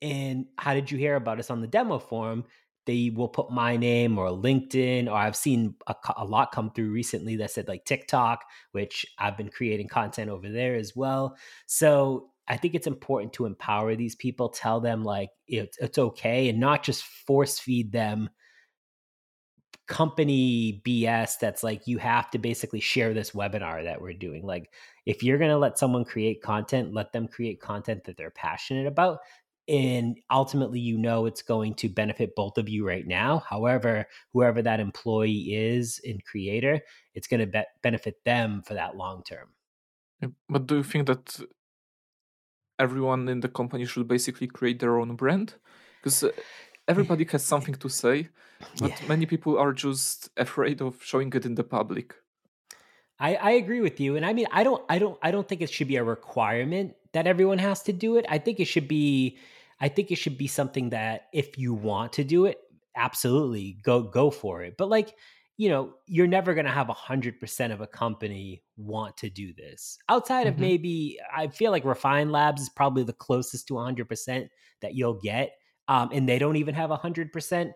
And 0.00 0.46
how 0.58 0.74
did 0.74 0.90
you 0.90 0.98
hear 0.98 1.16
about 1.16 1.38
us 1.38 1.50
on 1.50 1.60
the 1.60 1.66
demo 1.66 1.98
forum? 1.98 2.44
They 2.84 3.10
will 3.14 3.28
put 3.28 3.52
my 3.52 3.76
name 3.76 4.18
or 4.18 4.28
LinkedIn, 4.30 5.06
or 5.06 5.14
I've 5.14 5.36
seen 5.36 5.76
a, 5.86 5.94
a, 6.16 6.24
lot 6.24 6.50
come 6.50 6.72
through 6.72 6.90
recently 6.90 7.36
that 7.36 7.52
said 7.52 7.68
like 7.68 7.84
TikTok, 7.84 8.44
which 8.72 9.06
I've 9.18 9.36
been 9.36 9.50
creating 9.50 9.86
content 9.86 10.28
over 10.28 10.50
there 10.50 10.74
as 10.74 10.96
well. 10.96 11.36
So 11.66 12.30
I 12.48 12.56
think 12.56 12.74
it's 12.74 12.88
important 12.88 13.32
to 13.34 13.46
empower 13.46 13.94
these 13.94 14.16
people, 14.16 14.48
tell 14.48 14.80
them 14.80 15.04
like 15.04 15.30
it's 15.46 15.98
okay, 15.98 16.48
and 16.48 16.58
not 16.58 16.82
just 16.82 17.04
force 17.04 17.60
feed 17.60 17.92
them 17.92 18.28
company 19.92 20.80
BS 20.86 21.38
that's 21.38 21.62
like 21.62 21.86
you 21.86 21.98
have 21.98 22.30
to 22.30 22.38
basically 22.38 22.80
share 22.80 23.12
this 23.12 23.32
webinar 23.32 23.84
that 23.84 24.00
we're 24.00 24.14
doing. 24.14 24.42
Like 24.42 24.72
if 25.04 25.22
you're 25.22 25.36
going 25.36 25.50
to 25.50 25.58
let 25.58 25.78
someone 25.78 26.06
create 26.06 26.42
content, 26.42 26.94
let 26.94 27.12
them 27.12 27.28
create 27.28 27.60
content 27.60 28.04
that 28.04 28.16
they're 28.16 28.30
passionate 28.30 28.86
about 28.86 29.18
and 29.68 30.18
ultimately 30.30 30.80
you 30.80 30.98
know 30.98 31.26
it's 31.26 31.42
going 31.42 31.74
to 31.74 31.88
benefit 31.88 32.34
both 32.34 32.58
of 32.58 32.68
you 32.68 32.86
right 32.86 33.06
now. 33.06 33.38
However, 33.48 34.06
whoever 34.32 34.62
that 34.62 34.80
employee 34.80 35.54
is 35.54 36.00
and 36.04 36.24
creator, 36.24 36.80
it's 37.14 37.28
going 37.28 37.40
to 37.40 37.46
be- 37.46 37.62
benefit 37.82 38.16
them 38.24 38.62
for 38.66 38.74
that 38.74 38.96
long 38.96 39.22
term. 39.22 39.48
But 40.48 40.66
do 40.66 40.76
you 40.76 40.82
think 40.82 41.06
that 41.06 41.38
everyone 42.78 43.28
in 43.28 43.40
the 43.40 43.48
company 43.48 43.84
should 43.84 44.08
basically 44.08 44.46
create 44.46 44.80
their 44.80 44.98
own 44.98 45.14
brand? 45.16 45.54
Because 46.00 46.24
uh, 46.24 46.30
everybody 46.88 47.24
has 47.24 47.44
something 47.44 47.74
to 47.74 47.88
say, 47.88 48.28
but 48.78 48.90
yeah. 48.90 49.08
many 49.08 49.26
people 49.26 49.58
are 49.58 49.72
just 49.72 50.30
afraid 50.36 50.80
of 50.80 51.02
showing 51.02 51.32
it 51.32 51.44
in 51.44 51.54
the 51.54 51.64
public. 51.64 52.14
I, 53.18 53.34
I 53.36 53.50
agree 53.52 53.80
with 53.80 54.00
you, 54.00 54.16
and 54.16 54.26
I 54.26 54.32
mean, 54.32 54.46
I 54.50 54.64
don't, 54.64 54.82
I 54.88 54.98
don't, 54.98 55.18
I 55.22 55.30
don't 55.30 55.48
think 55.48 55.60
it 55.60 55.70
should 55.70 55.88
be 55.88 55.96
a 55.96 56.04
requirement 56.04 56.94
that 57.12 57.26
everyone 57.26 57.58
has 57.58 57.82
to 57.84 57.92
do 57.92 58.16
it. 58.16 58.26
I 58.28 58.38
think 58.38 58.58
it 58.58 58.64
should 58.64 58.88
be, 58.88 59.38
I 59.80 59.88
think 59.88 60.10
it 60.10 60.16
should 60.16 60.38
be 60.38 60.48
something 60.48 60.90
that 60.90 61.28
if 61.32 61.56
you 61.58 61.74
want 61.74 62.14
to 62.14 62.24
do 62.24 62.46
it, 62.46 62.58
absolutely 62.96 63.78
go 63.82 64.02
go 64.02 64.30
for 64.30 64.62
it. 64.62 64.76
But 64.76 64.88
like, 64.88 65.14
you 65.56 65.68
know, 65.68 65.94
you're 66.06 66.26
never 66.26 66.54
going 66.54 66.66
to 66.66 66.72
have 66.72 66.88
a 66.88 66.94
hundred 66.94 67.38
percent 67.38 67.72
of 67.72 67.80
a 67.80 67.86
company 67.86 68.62
want 68.76 69.16
to 69.18 69.30
do 69.30 69.52
this. 69.54 69.98
Outside 70.08 70.46
mm-hmm. 70.46 70.54
of 70.54 70.58
maybe, 70.58 71.18
I 71.34 71.46
feel 71.48 71.70
like 71.70 71.84
Refine 71.84 72.32
Labs 72.32 72.62
is 72.62 72.68
probably 72.70 73.04
the 73.04 73.12
closest 73.12 73.68
to 73.68 73.78
hundred 73.78 74.08
percent 74.08 74.50
that 74.80 74.94
you'll 74.94 75.20
get 75.20 75.52
um, 75.92 76.08
and 76.10 76.26
they 76.26 76.38
don't 76.38 76.56
even 76.56 76.74
have 76.74 76.90
a 76.90 76.96
hundred 76.96 77.32
percent. 77.32 77.72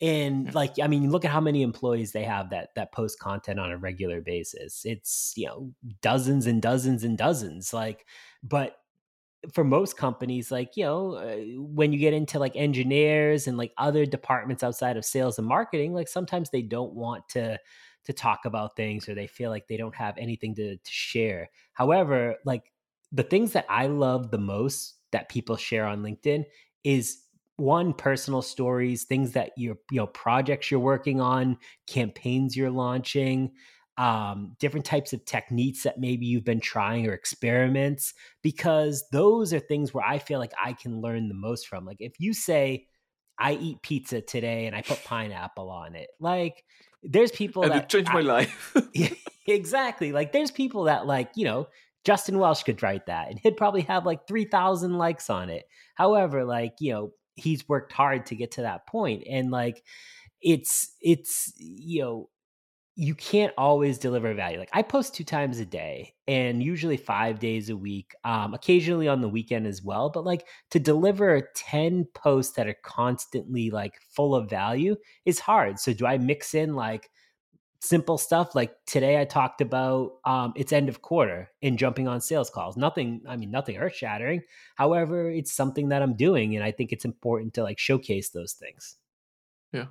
And 0.00 0.52
like, 0.54 0.80
I 0.82 0.88
mean, 0.88 1.08
look 1.10 1.24
at 1.24 1.30
how 1.30 1.40
many 1.40 1.62
employees 1.62 2.10
they 2.10 2.24
have 2.24 2.50
that 2.50 2.70
that 2.74 2.90
post 2.90 3.20
content 3.20 3.60
on 3.60 3.70
a 3.70 3.76
regular 3.76 4.20
basis. 4.20 4.84
It's 4.84 5.32
you 5.36 5.46
know 5.46 5.72
dozens 6.02 6.46
and 6.46 6.60
dozens 6.60 7.04
and 7.04 7.16
dozens. 7.16 7.72
Like, 7.72 8.06
but 8.42 8.76
for 9.52 9.62
most 9.62 9.96
companies, 9.96 10.50
like 10.50 10.76
you 10.76 10.84
know, 10.84 11.14
uh, 11.14 11.36
when 11.58 11.92
you 11.92 12.00
get 12.00 12.12
into 12.12 12.40
like 12.40 12.56
engineers 12.56 13.46
and 13.46 13.56
like 13.56 13.72
other 13.78 14.04
departments 14.04 14.64
outside 14.64 14.96
of 14.96 15.04
sales 15.04 15.38
and 15.38 15.46
marketing, 15.46 15.94
like 15.94 16.08
sometimes 16.08 16.50
they 16.50 16.62
don't 16.62 16.94
want 16.94 17.28
to 17.28 17.56
to 18.06 18.12
talk 18.12 18.46
about 18.46 18.74
things 18.74 19.08
or 19.08 19.14
they 19.14 19.28
feel 19.28 19.50
like 19.50 19.68
they 19.68 19.76
don't 19.76 19.94
have 19.94 20.18
anything 20.18 20.56
to, 20.56 20.76
to 20.76 20.90
share. 20.90 21.50
However, 21.74 22.34
like 22.44 22.72
the 23.12 23.22
things 23.22 23.52
that 23.52 23.66
I 23.68 23.86
love 23.86 24.32
the 24.32 24.38
most 24.38 24.94
that 25.12 25.28
people 25.28 25.56
share 25.56 25.84
on 25.84 26.02
LinkedIn 26.02 26.46
is 26.82 27.26
one 27.60 27.92
personal 27.92 28.42
stories 28.42 29.04
things 29.04 29.32
that 29.32 29.52
you're 29.56 29.78
you 29.90 29.98
know 29.98 30.06
projects 30.06 30.70
you're 30.70 30.80
working 30.80 31.20
on 31.20 31.56
campaigns 31.86 32.56
you're 32.56 32.70
launching 32.70 33.52
um, 33.98 34.56
different 34.58 34.86
types 34.86 35.12
of 35.12 35.22
techniques 35.26 35.82
that 35.82 35.98
maybe 35.98 36.24
you've 36.24 36.44
been 36.44 36.60
trying 36.60 37.06
or 37.06 37.12
experiments 37.12 38.14
because 38.42 39.04
those 39.12 39.52
are 39.52 39.60
things 39.60 39.92
where 39.92 40.04
i 40.04 40.18
feel 40.18 40.38
like 40.38 40.52
i 40.62 40.72
can 40.72 41.00
learn 41.00 41.28
the 41.28 41.34
most 41.34 41.66
from. 41.68 41.84
Like 41.84 42.00
if 42.00 42.14
you 42.18 42.32
say 42.32 42.86
i 43.38 43.52
eat 43.52 43.82
pizza 43.82 44.20
today 44.20 44.66
and 44.66 44.74
i 44.74 44.82
put 44.82 45.02
pineapple 45.04 45.70
on 45.70 45.94
it 45.94 46.08
like 46.18 46.64
there's 47.02 47.32
people 47.32 47.62
and 47.62 47.72
that 47.72 47.84
it 47.84 47.88
changed 47.88 48.10
I, 48.10 48.14
my 48.14 48.20
life 48.20 48.76
exactly. 49.46 50.12
Like 50.12 50.32
there's 50.32 50.50
people 50.50 50.84
that 50.84 51.06
like 51.06 51.30
you 51.34 51.44
know 51.44 51.68
Justin 52.04 52.38
Welsh 52.38 52.62
could 52.62 52.82
write 52.82 53.06
that 53.06 53.28
and 53.28 53.38
he'd 53.38 53.56
probably 53.56 53.82
have 53.82 54.06
like 54.06 54.26
3,000 54.26 54.96
likes 54.96 55.28
on 55.28 55.50
it. 55.50 55.64
However, 55.94 56.44
like, 56.44 56.76
you 56.80 56.92
know, 56.92 57.12
he's 57.34 57.68
worked 57.68 57.92
hard 57.92 58.26
to 58.26 58.36
get 58.36 58.52
to 58.52 58.62
that 58.62 58.86
point 58.86 59.22
and 59.28 59.50
like 59.50 59.82
it's 60.42 60.94
it's 61.00 61.52
you 61.56 62.02
know 62.02 62.30
you 62.96 63.14
can't 63.14 63.54
always 63.56 63.96
deliver 63.96 64.34
value. 64.34 64.58
Like 64.58 64.68
I 64.74 64.82
post 64.82 65.14
two 65.14 65.24
times 65.24 65.58
a 65.58 65.64
day 65.64 66.12
and 66.28 66.62
usually 66.62 66.98
five 66.98 67.38
days 67.38 67.70
a 67.70 67.76
week, 67.76 68.14
um, 68.24 68.52
occasionally 68.52 69.08
on 69.08 69.22
the 69.22 69.28
weekend 69.28 69.66
as 69.66 69.82
well. 69.82 70.10
But 70.10 70.24
like 70.24 70.46
to 70.72 70.78
deliver 70.78 71.48
10 71.56 72.08
posts 72.14 72.56
that 72.56 72.66
are 72.66 72.76
constantly 72.82 73.70
like 73.70 73.94
full 74.10 74.34
of 74.34 74.50
value 74.50 74.96
is 75.24 75.38
hard. 75.38 75.78
So 75.78 75.94
do 75.94 76.04
I 76.04 76.18
mix 76.18 76.54
in 76.54 76.74
like 76.74 77.08
simple 77.80 78.18
stuff 78.18 78.54
like 78.54 78.74
today 78.86 79.20
I 79.20 79.24
talked 79.24 79.60
about 79.60 80.12
um, 80.24 80.52
it's 80.54 80.72
end 80.72 80.88
of 80.88 81.02
quarter 81.02 81.50
and 81.62 81.78
jumping 81.78 82.06
on 82.06 82.20
sales 82.20 82.50
calls. 82.50 82.76
Nothing, 82.76 83.22
I 83.26 83.36
mean, 83.36 83.50
nothing 83.50 83.78
earth 83.78 83.96
shattering. 83.96 84.42
However, 84.76 85.30
it's 85.30 85.52
something 85.52 85.88
that 85.88 86.02
I'm 86.02 86.14
doing, 86.14 86.54
and 86.54 86.64
I 86.64 86.72
think 86.72 86.92
it's 86.92 87.04
important 87.04 87.54
to 87.54 87.62
like 87.62 87.78
showcase 87.78 88.30
those 88.30 88.52
things. 88.52 88.96
Yeah. 89.72 89.86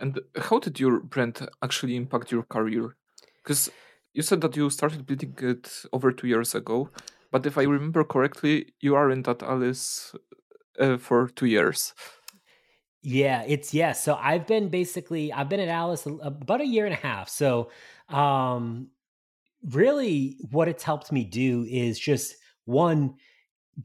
And 0.00 0.20
how 0.36 0.58
did 0.58 0.80
your 0.80 1.00
brand 1.00 1.48
actually 1.62 1.96
impact 1.96 2.32
your 2.32 2.42
career? 2.42 2.96
Because 3.42 3.70
you 4.12 4.22
said 4.22 4.40
that 4.40 4.56
you 4.56 4.68
started 4.70 5.06
building 5.06 5.34
it 5.40 5.84
over 5.92 6.12
two 6.12 6.26
years 6.26 6.54
ago, 6.54 6.90
but 7.30 7.46
if 7.46 7.56
I 7.56 7.62
remember 7.62 8.04
correctly, 8.04 8.74
you 8.80 8.94
aren't 8.94 9.28
at 9.28 9.42
Alyce 9.42 10.14
uh, 10.80 10.96
for 10.96 11.28
two 11.28 11.46
years. 11.46 11.94
Yeah, 13.10 13.42
it's 13.46 13.72
yeah. 13.72 13.92
So 13.92 14.16
I've 14.20 14.46
been 14.46 14.68
basically 14.68 15.32
I've 15.32 15.48
been 15.48 15.60
at 15.60 15.68
Alyce 15.68 16.04
about 16.20 16.60
a 16.60 16.66
year 16.66 16.84
and 16.84 16.92
a 16.92 16.98
half. 16.98 17.30
So 17.30 17.70
um 18.10 18.88
really 19.72 20.38
what 20.50 20.68
it's 20.68 20.84
helped 20.84 21.12
me 21.12 21.24
do 21.24 21.66
is 21.70 21.98
just 21.98 22.36
one 22.66 23.14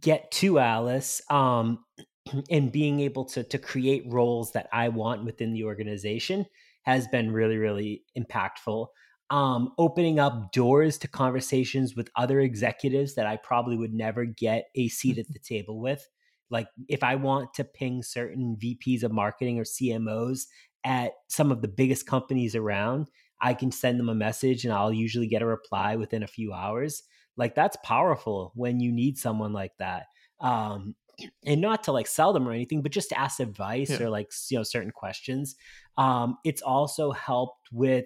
get 0.02 0.32
to 0.32 0.60
Alyce 0.60 1.22
um 1.32 1.86
and 2.52 2.72
being 2.72 3.00
able 3.02 3.26
to 3.26 3.44
to 3.44 3.58
create 3.60 4.04
roles 4.08 4.52
that 4.54 4.70
I 4.74 4.90
want 4.90 5.26
within 5.26 5.54
the 5.54 5.66
organization 5.66 6.46
has 6.84 7.08
been 7.08 7.32
really 7.32 7.58
really 7.58 8.04
impactful. 8.18 8.88
Um, 9.30 9.74
opening 9.80 10.20
up 10.20 10.52
doors 10.54 10.98
to 11.00 11.08
conversations 11.08 11.96
with 11.96 12.10
other 12.18 12.40
executives 12.42 13.16
that 13.16 13.28
I 13.28 13.38
probably 13.38 13.78
would 13.78 13.94
never 13.94 14.26
get 14.26 14.66
a 14.76 14.90
seat 14.90 15.18
at 15.20 15.28
the 15.34 15.40
table 15.40 15.80
with. 15.82 16.08
Like 16.50 16.68
if 16.88 17.04
I 17.04 17.16
want 17.16 17.54
to 17.56 17.64
ping 17.64 18.04
certain 18.04 18.58
VPs 18.62 19.04
of 19.04 19.12
marketing 19.12 19.60
or 19.60 19.64
CMOs 19.64 20.46
at 20.84 21.14
some 21.28 21.52
of 21.52 21.62
the 21.62 21.68
biggest 21.68 22.06
companies 22.06 22.56
around, 22.56 23.10
I 23.42 23.54
can 23.54 23.72
send 23.72 24.00
them 24.00 24.10
a 24.10 24.16
message 24.16 24.64
and 24.64 24.74
I'll 24.74 24.94
usually 24.94 25.28
get 25.28 25.42
a 25.42 25.46
reply 25.46 25.96
within 25.96 26.24
a 26.24 26.28
few 26.28 26.54
hours. 26.54 27.04
Like 27.36 27.56
that's 27.56 27.78
powerful 27.84 28.52
when 28.56 28.80
you 28.80 28.92
need 28.92 29.18
someone 29.18 29.54
like 29.54 29.74
that. 29.80 30.06
Um, 30.40 30.96
and 31.46 31.62
not 31.62 31.84
to 31.84 31.92
like 31.92 32.08
sell 32.08 32.34
them 32.34 32.48
or 32.48 32.52
anything, 32.52 32.82
but 32.82 32.92
just 32.92 33.10
to 33.10 33.20
ask 33.20 33.40
advice 33.40 33.92
yeah. 33.92 34.04
or 34.04 34.10
like 34.10 34.32
you 34.50 34.58
know 34.58 34.64
certain 34.64 34.92
questions. 34.92 35.56
Um, 35.98 36.38
it's 36.44 36.62
also 36.62 37.12
helped 37.12 37.70
with 37.72 38.06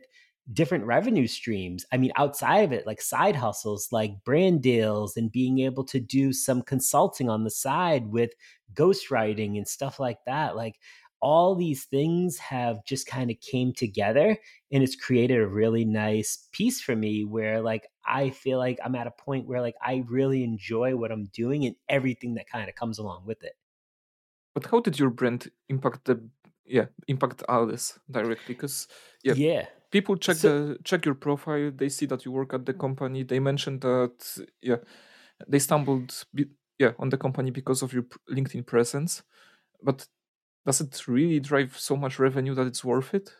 different 0.53 0.85
revenue 0.85 1.27
streams. 1.27 1.85
I 1.91 1.97
mean, 1.97 2.11
outside 2.15 2.59
of 2.59 2.71
it, 2.71 2.87
like 2.87 3.01
side 3.01 3.35
hustles, 3.35 3.89
like 3.91 4.23
brand 4.23 4.61
deals, 4.61 5.17
and 5.17 5.31
being 5.31 5.59
able 5.59 5.83
to 5.85 5.99
do 5.99 6.33
some 6.33 6.61
consulting 6.61 7.29
on 7.29 7.43
the 7.43 7.51
side 7.51 8.07
with 8.07 8.31
ghostwriting 8.73 9.57
and 9.57 9.67
stuff 9.67 9.99
like 9.99 10.19
that. 10.25 10.55
Like 10.55 10.79
all 11.19 11.55
these 11.55 11.85
things 11.85 12.37
have 12.37 12.85
just 12.85 13.07
kind 13.07 13.31
of 13.31 13.39
came 13.39 13.73
together 13.73 14.37
and 14.71 14.83
it's 14.83 14.95
created 14.95 15.39
a 15.39 15.47
really 15.47 15.83
nice 15.83 16.47
piece 16.51 16.79
for 16.79 16.95
me 16.95 17.25
where 17.25 17.61
like 17.61 17.87
I 18.05 18.29
feel 18.29 18.59
like 18.59 18.79
I'm 18.83 18.95
at 18.95 19.07
a 19.07 19.11
point 19.11 19.47
where 19.47 19.61
like 19.61 19.75
I 19.81 20.03
really 20.07 20.43
enjoy 20.43 20.95
what 20.95 21.11
I'm 21.11 21.25
doing 21.33 21.65
and 21.65 21.75
everything 21.89 22.35
that 22.35 22.49
kind 22.49 22.69
of 22.69 22.75
comes 22.75 22.99
along 22.99 23.23
with 23.25 23.43
it. 23.43 23.53
But 24.53 24.67
how 24.67 24.79
did 24.79 24.99
your 24.99 25.09
brand 25.09 25.49
impact 25.69 26.05
the 26.05 26.21
yeah 26.65 26.85
impact 27.07 27.43
Alyce 27.49 27.99
directly? 28.09 28.53
Because 28.53 28.87
yeah, 29.23 29.33
yeah, 29.33 29.65
people 29.91 30.17
check 30.17 30.37
so, 30.37 30.67
the 30.67 30.77
check 30.83 31.05
your 31.05 31.15
profile. 31.15 31.71
They 31.75 31.89
see 31.89 32.05
that 32.07 32.25
you 32.25 32.31
work 32.31 32.53
at 32.53 32.65
the 32.65 32.73
mm. 32.73 32.79
company. 32.79 33.23
They 33.23 33.39
mentioned 33.39 33.81
that 33.81 34.45
yeah, 34.61 34.77
they 35.47 35.59
stumbled 35.59 36.25
yeah 36.79 36.91
on 36.99 37.09
the 37.09 37.17
company 37.17 37.51
because 37.51 37.81
of 37.81 37.93
your 37.93 38.05
LinkedIn 38.31 38.65
presence. 38.65 39.23
But 39.81 40.07
does 40.65 40.81
it 40.81 41.07
really 41.07 41.39
drive 41.39 41.77
so 41.77 41.95
much 41.95 42.19
revenue 42.19 42.53
that 42.55 42.67
it's 42.67 42.83
worth 42.83 43.13
it? 43.13 43.31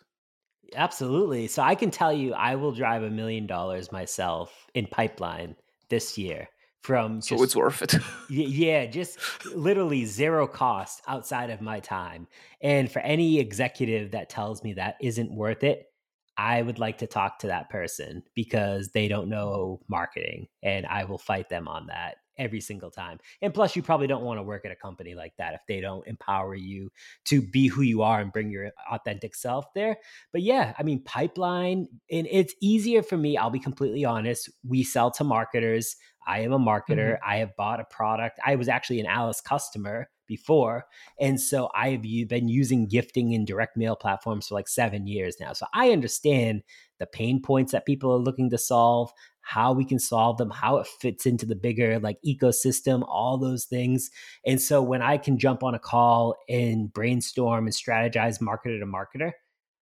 Absolutely. 0.76 1.48
So 1.48 1.62
I 1.62 1.76
can 1.76 1.92
tell 1.92 2.12
you, 2.12 2.34
I 2.34 2.56
will 2.56 2.72
drive 2.72 3.04
a 3.04 3.10
million 3.10 3.48
dollars 3.48 3.92
myself 3.92 4.68
in 4.74 4.86
pipeline 4.88 5.56
this 5.90 6.18
year 6.18 6.50
from 6.82 7.18
just, 7.18 7.30
so 7.30 7.44
it's 7.44 7.56
worth 7.56 7.82
it. 7.82 7.96
yeah, 8.30 8.86
just 8.86 9.20
literally 9.54 10.06
zero 10.06 10.48
cost 10.48 11.02
outside 11.08 11.50
of 11.50 11.62
my 11.62 11.80
time. 11.80 12.28
And 12.62 12.92
for 12.92 13.00
any 13.00 13.40
executive 13.40 14.12
that 14.12 14.30
tells 14.30 14.64
me 14.64 14.74
that 14.74 14.96
isn't 15.02 15.32
worth 15.32 15.64
it, 15.64 15.92
I 16.38 16.62
would 16.62 16.80
like 16.80 17.00
to 17.00 17.08
talk 17.08 17.40
to 17.40 17.48
that 17.48 17.70
person 17.70 18.24
because 18.36 18.90
they 18.90 19.08
don't 19.08 19.30
know 19.30 19.82
marketing 19.88 20.48
and 20.62 20.86
I 20.86 21.06
will 21.06 21.18
fight 21.18 21.50
them 21.50 21.68
on 21.68 21.88
that 21.88 22.18
every 22.38 22.62
single 22.62 22.92
time. 22.92 23.20
And 23.42 23.54
plus, 23.54 23.76
you 23.76 23.82
probably 23.82 24.08
don't 24.08 24.24
want 24.24 24.38
to 24.38 24.44
work 24.44 24.66
at 24.66 24.72
a 24.72 24.76
company 24.76 25.16
like 25.16 25.34
that 25.38 25.56
if 25.56 25.62
they 25.68 25.82
don't 25.82 26.06
empower 26.08 26.56
you 26.56 26.92
to 27.26 27.42
be 27.42 27.68
who 27.68 27.82
you 27.82 28.04
are 28.04 28.20
and 28.20 28.32
bring 28.32 28.52
your 28.52 28.72
authentic 28.92 29.36
self 29.36 29.66
there. 29.74 29.98
But 30.32 30.44
yeah, 30.44 30.74
I 30.78 30.84
mean, 30.84 31.04
pipeline, 31.04 31.88
and 32.12 32.28
it's 32.30 32.54
easier 32.62 33.02
for 33.02 33.18
me. 33.18 33.38
I'll 33.38 33.50
be 33.50 33.60
completely 33.60 34.06
honest. 34.06 34.50
We 34.64 34.84
sell 34.84 35.12
to 35.12 35.24
marketers. 35.24 35.96
I 36.28 36.42
am 36.42 36.54
a 36.54 36.60
marketer. 36.60 37.14
Mm-hmm. 37.14 37.30
I 37.30 37.38
have 37.38 37.56
bought 37.56 37.80
a 37.80 37.86
product. 37.86 38.40
I 38.46 38.56
was 38.56 38.68
actually 38.68 39.00
an 39.00 39.08
Alyce 39.08 39.42
customer 39.42 40.10
before. 40.28 40.86
And 41.20 41.40
so 41.40 41.70
I've 41.76 42.02
been 42.02 42.48
using 42.48 42.88
gifting 42.88 43.34
and 43.34 43.48
direct 43.48 43.78
mail 43.78 43.96
platforms 43.96 44.48
for 44.48 44.56
like 44.56 44.68
seven 44.68 45.08
years 45.08 45.38
now. 45.40 45.54
So 45.54 45.66
I 45.74 45.92
understand 45.92 46.64
the 47.00 47.06
pain 47.06 47.42
points 47.42 47.72
that 47.72 47.86
people 47.86 48.12
are 48.12 48.18
looking 48.18 48.50
to 48.50 48.58
solve 48.58 49.12
how 49.42 49.72
we 49.72 49.86
can 49.86 49.98
solve 49.98 50.38
them, 50.38 50.50
how 50.50 50.78
it 50.78 50.88
fits 50.88 51.26
into 51.26 51.46
the 51.46 51.56
bigger 51.56 52.00
like 52.00 52.18
ecosystem, 52.26 53.06
all 53.08 53.38
those 53.38 53.64
things. 53.64 54.10
And 54.46 54.62
so 54.62 54.82
when 54.82 55.02
I 55.02 55.18
can 55.18 55.40
jump 55.40 55.64
on 55.64 55.74
a 55.74 55.80
call 55.80 56.36
and 56.50 56.92
brainstorm 56.92 57.66
and 57.66 57.74
strategize 57.74 58.42
marketer 58.42 58.80
to 58.80 58.86
marketer, 58.86 59.32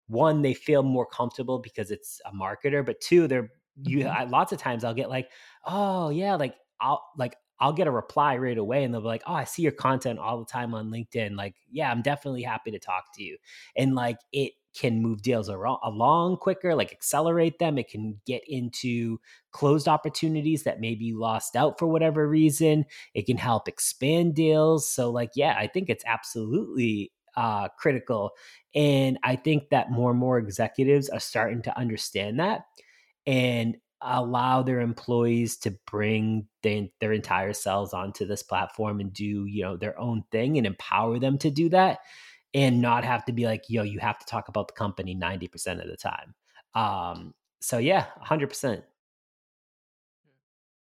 one, 0.07 0.41
they 0.41 0.55
feel 0.55 0.81
more 0.81 1.05
comfortable 1.05 1.60
because 1.60 1.91
it's 1.91 2.19
a 2.25 2.31
marketer, 2.31 2.83
but 2.83 3.00
two, 3.01 3.27
they're 3.27 3.51
you 3.83 4.00
mm-hmm. 4.00 4.10
I, 4.10 4.24
lots 4.24 4.51
of 4.51 4.60
times 4.60 4.83
I'll 4.83 4.93
get 4.93 5.10
like, 5.10 5.29
oh 5.65 6.10
yeah, 6.10 6.36
like 6.36 6.55
I'll 6.79 7.03
like 7.17 7.36
I'll 7.62 7.74
get 7.74 7.88
a 7.88 7.91
reply 7.91 8.38
right 8.38 8.58
away 8.58 8.84
and 8.84 8.94
they'll 8.94 9.01
be 9.01 9.08
like, 9.08 9.24
Oh, 9.27 9.34
I 9.34 9.46
see 9.46 9.62
your 9.62 9.72
content 9.72 10.20
all 10.20 10.39
the 10.39 10.46
time 10.46 10.74
on 10.74 10.89
LinkedIn. 10.91 11.38
Like, 11.38 11.56
yeah, 11.72 11.91
I'm 11.91 12.01
definitely 12.01 12.41
happy 12.41 12.72
to 12.72 12.80
talk 12.80 13.06
to 13.15 13.24
you. 13.24 13.38
And 13.77 13.96
like 13.96 14.18
it 14.34 14.53
can 14.74 15.01
move 15.01 15.22
deals 15.22 15.50
along 15.50 16.38
quicker, 16.38 16.74
like 16.75 16.91
accelerate 16.91 17.60
them. 17.60 17.77
It 17.77 17.89
can 17.89 18.20
get 18.25 18.41
into 18.48 19.20
closed 19.51 19.88
opportunities 19.88 20.63
that 20.63 20.80
may 20.80 20.96
be 20.96 21.13
lost 21.13 21.56
out 21.56 21.77
for 21.77 21.88
whatever 21.88 22.27
reason. 22.27 22.86
It 23.13 23.25
can 23.25 23.38
help 23.38 23.68
expand 23.68 24.34
deals. 24.36 24.89
So, 24.89 25.12
like, 25.12 25.32
yeah, 25.36 25.56
I 25.58 25.68
think 25.68 25.89
it's 25.89 26.06
absolutely 26.08 27.12
uh, 27.36 27.68
critical. 27.77 28.32
And 28.74 29.20
I 29.24 29.36
think 29.36 29.70
that 29.72 29.91
more 29.91 30.12
and 30.12 30.20
more 30.20 30.38
executives 30.38 31.10
are 31.10 31.20
starting 31.20 31.62
to 31.63 31.77
understand 31.77 32.39
that 32.39 32.62
and 33.25 33.77
allow 34.01 34.62
their 34.62 34.79
employees 34.79 35.58
to 35.58 35.72
bring 35.86 36.48
the, 36.63 36.91
their 37.00 37.13
entire 37.13 37.53
selves 37.53 37.93
onto 37.93 38.25
this 38.25 38.43
platform 38.43 39.00
and 39.00 39.13
do 39.13 39.46
you 39.46 39.63
know 39.63 39.77
their 39.77 40.00
own 40.00 40.24
thing 40.31 40.58
and 40.58 40.65
empower 40.65 41.20
them 41.20 41.38
to 41.38 41.51
do 41.51 41.70
that 41.70 42.00
and 42.53 42.81
not 42.81 43.03
have 43.03 43.25
to 43.25 43.31
be 43.31 43.46
like, 43.46 43.63
yo, 43.70 43.84
you 43.84 44.00
have 44.00 44.20
to 44.20 44.25
talk 44.25 44.48
about 44.48 44.67
the 44.67 44.74
company 44.74 45.15
90% 45.15 45.81
of 45.81 45.88
the 45.88 45.98
time. 45.98 46.36
Um, 46.74 47.34
so 47.62 47.77
yeah, 47.77 48.08
100%. 48.25 48.84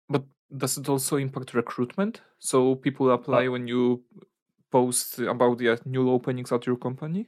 But 0.10 0.24
does 0.55 0.77
it 0.77 0.88
also 0.88 1.17
impact 1.17 1.53
recruitment? 1.53 2.22
So 2.39 2.75
people 2.75 3.10
apply 3.12 3.48
when 3.48 3.67
you 3.67 4.03
post 4.72 5.19
about 5.19 5.57
the 5.57 5.79
new 5.86 6.10
openings 6.10 6.51
at 6.51 6.65
your 6.67 6.75
company? 6.75 7.27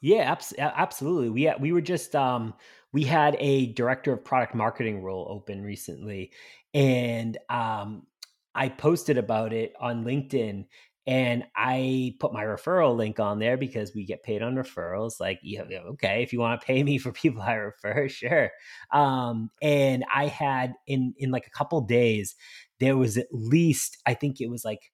Yeah, 0.00 0.32
abs- 0.32 0.54
absolutely. 0.58 1.28
We 1.30 1.52
we 1.60 1.72
were 1.72 1.82
just 1.82 2.16
um, 2.16 2.54
we 2.92 3.04
had 3.04 3.36
a 3.38 3.72
director 3.72 4.12
of 4.12 4.24
product 4.24 4.54
marketing 4.54 5.02
role 5.02 5.26
open 5.30 5.62
recently, 5.62 6.32
and 6.74 7.38
um, 7.48 8.06
I 8.54 8.68
posted 8.68 9.18
about 9.18 9.52
it 9.52 9.72
on 9.80 10.04
LinkedIn, 10.04 10.66
and 11.06 11.44
I 11.56 12.14
put 12.20 12.32
my 12.32 12.44
referral 12.44 12.96
link 12.96 13.18
on 13.20 13.38
there 13.38 13.56
because 13.56 13.94
we 13.94 14.04
get 14.04 14.22
paid 14.22 14.42
on 14.42 14.54
referrals. 14.54 15.20
Like, 15.20 15.38
yeah, 15.42 15.62
okay, 15.62 16.22
if 16.22 16.32
you 16.32 16.40
want 16.40 16.60
to 16.60 16.66
pay 16.66 16.82
me 16.82 16.98
for 16.98 17.12
people 17.12 17.42
I 17.42 17.54
refer, 17.54 18.08
sure. 18.08 18.50
Um, 18.92 19.50
and 19.62 20.04
I 20.14 20.26
had 20.26 20.74
in 20.86 21.14
in 21.18 21.30
like 21.30 21.46
a 21.46 21.56
couple 21.56 21.80
days, 21.82 22.34
there 22.80 22.96
was 22.96 23.16
at 23.16 23.28
least 23.32 23.98
I 24.06 24.14
think 24.14 24.40
it 24.40 24.50
was 24.50 24.64
like 24.64 24.92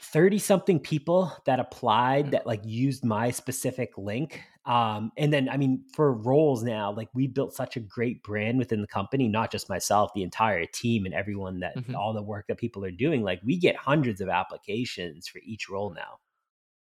30 0.00 0.38
something 0.38 0.78
people 0.78 1.32
that 1.46 1.60
applied 1.60 2.32
that 2.32 2.46
like 2.46 2.60
used 2.64 3.04
my 3.04 3.30
specific 3.30 3.96
link 3.96 4.42
um 4.66 5.12
and 5.16 5.32
then 5.32 5.48
i 5.48 5.56
mean 5.56 5.82
for 5.94 6.12
roles 6.12 6.62
now 6.62 6.92
like 6.92 7.08
we 7.14 7.26
built 7.26 7.54
such 7.54 7.76
a 7.76 7.80
great 7.80 8.22
brand 8.22 8.58
within 8.58 8.80
the 8.80 8.86
company 8.86 9.28
not 9.28 9.50
just 9.50 9.68
myself 9.68 10.10
the 10.14 10.22
entire 10.22 10.66
team 10.66 11.06
and 11.06 11.14
everyone 11.14 11.60
that 11.60 11.76
mm-hmm. 11.76 11.94
all 11.94 12.12
the 12.12 12.22
work 12.22 12.46
that 12.48 12.58
people 12.58 12.84
are 12.84 12.90
doing 12.90 13.22
like 13.22 13.40
we 13.44 13.56
get 13.56 13.76
hundreds 13.76 14.20
of 14.20 14.28
applications 14.28 15.28
for 15.28 15.38
each 15.44 15.68
role 15.68 15.90
now 15.94 16.18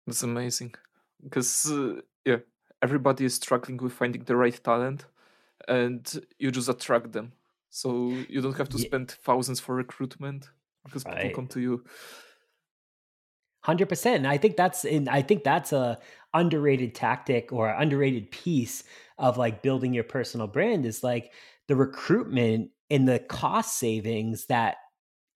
that's 0.08 0.24
amazing 0.24 0.74
because 1.24 1.72
uh, 1.72 2.02
yeah 2.26 2.38
everybody 2.82 3.26
is 3.26 3.36
struggling 3.36 3.78
with 3.78 3.94
finding 3.94 4.24
the 4.24 4.36
right 4.36 4.64
talent 4.64 5.06
and 5.68 6.26
you 6.38 6.52
just 6.52 6.70
attract 6.70 7.12
them. 7.12 7.34
So 7.70 8.10
you 8.28 8.42
don't 8.42 8.58
have 8.58 8.70
to 8.70 8.80
spend 8.80 9.12
thousands 9.12 9.60
for 9.60 9.76
recruitment 9.76 10.50
because 10.84 11.06
right. 11.06 11.22
people 11.22 11.36
come 11.36 11.48
to 11.48 11.60
you. 11.60 11.84
Hundred 13.62 13.90
percent. 13.90 14.26
I 14.26 14.38
think 14.38 14.56
that's 14.56 14.86
and 14.86 15.08
I 15.10 15.22
think 15.22 15.44
that's 15.44 15.74
a 15.74 16.00
underrated 16.34 16.96
tactic 16.96 17.52
or 17.52 17.70
underrated 17.70 18.32
piece 18.32 18.84
of 19.18 19.38
like 19.38 19.62
building 19.62 19.94
your 19.94 20.04
personal 20.04 20.48
brand 20.48 20.86
is 20.86 21.04
like 21.04 21.32
the 21.68 21.76
recruitment 21.76 22.70
and 22.90 23.08
the 23.08 23.20
cost 23.20 23.78
savings 23.78 24.46
that 24.48 24.78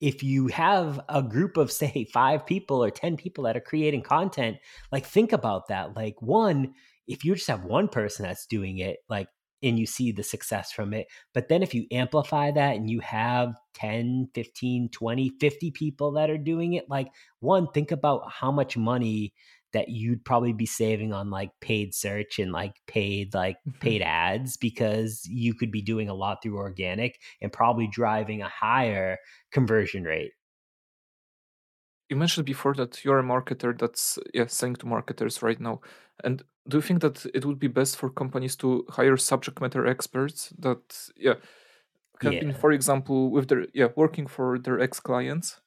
if 0.02 0.22
you 0.22 0.48
have 0.48 1.00
a 1.08 1.24
group 1.24 1.56
of 1.56 1.72
say 1.72 2.06
five 2.14 2.46
people 2.46 2.84
or 2.84 2.92
10 2.92 3.16
people 3.18 3.46
that 3.46 3.56
are 3.56 3.62
creating 3.62 4.02
content 4.02 4.58
like 4.92 5.06
think 5.06 5.32
about 5.32 5.68
that. 5.70 5.96
Like 5.96 6.22
one 6.22 6.74
if 7.08 7.24
you 7.24 7.36
just 7.36 7.48
have 7.48 7.66
one 7.66 7.88
person 7.88 8.24
that's 8.24 8.46
doing 8.46 8.80
it 8.80 8.98
like 9.10 9.28
and 9.62 9.80
you 9.80 9.86
see 9.86 10.12
the 10.12 10.24
success 10.24 10.72
from 10.72 10.94
it 10.94 11.08
but 11.34 11.48
then 11.48 11.64
if 11.64 11.74
you 11.74 11.86
amplify 11.92 12.52
that 12.52 12.76
and 12.76 12.90
you 12.90 13.00
have 13.00 13.54
10 13.76 14.30
15 14.34 14.90
20 14.90 15.32
50 15.40 15.72
people 15.72 16.12
that 16.12 16.30
are 16.30 16.38
doing 16.38 16.74
it 16.74 16.90
like 16.90 17.08
one 17.40 17.68
think 17.74 17.92
about 17.92 18.30
how 18.32 18.52
much 18.52 18.76
money 18.76 19.34
that 19.74 19.90
you'd 19.90 20.24
probably 20.24 20.54
be 20.54 20.66
saving 20.66 21.14
on 21.14 21.30
like 21.30 21.50
paid 21.60 21.94
search 21.94 22.40
and 22.40 22.52
like 22.52 22.76
paid 22.88 23.34
like 23.34 23.58
mm-hmm. 23.68 23.80
paid 23.80 24.02
ads 24.02 24.56
because 24.58 25.22
you 25.28 25.54
could 25.54 25.72
be 25.72 25.82
doing 25.82 26.10
a 26.10 26.14
lot 26.14 26.38
through 26.42 26.58
organic 26.58 27.20
and 27.42 27.52
probably 27.52 27.88
driving 27.88 28.42
a 28.42 28.50
higher 28.50 29.18
conversion 29.52 30.04
rate 30.04 30.32
you 32.10 32.16
mentioned 32.16 32.46
before 32.46 32.74
that 32.74 33.04
you're 33.04 33.20
a 33.20 33.24
marketer 33.24 33.78
that's 33.78 34.20
yeah 34.34 34.46
selling 34.48 34.76
to 34.76 34.86
marketers 34.86 35.42
right 35.42 35.60
now 35.60 35.82
and 36.24 36.44
do 36.70 36.78
you 36.78 36.82
think 36.82 37.02
that 37.02 37.26
it 37.34 37.44
would 37.46 37.60
be 37.60 37.68
best 37.68 37.98
for 37.98 38.10
companies 38.10 38.56
to 38.56 38.86
hire 38.90 39.18
subject 39.18 39.60
matter 39.60 39.86
experts 39.88 40.54
that 40.60 41.10
yeah 41.18 41.36
have 42.22 42.34
yeah. 42.34 42.40
been 42.40 42.54
for 42.54 42.72
example 42.72 43.32
with 43.32 43.48
their 43.50 43.66
yeah 43.74 43.88
working 43.96 44.28
for 44.28 44.60
their 44.60 44.80
ex 44.80 45.00
clients 45.00 45.60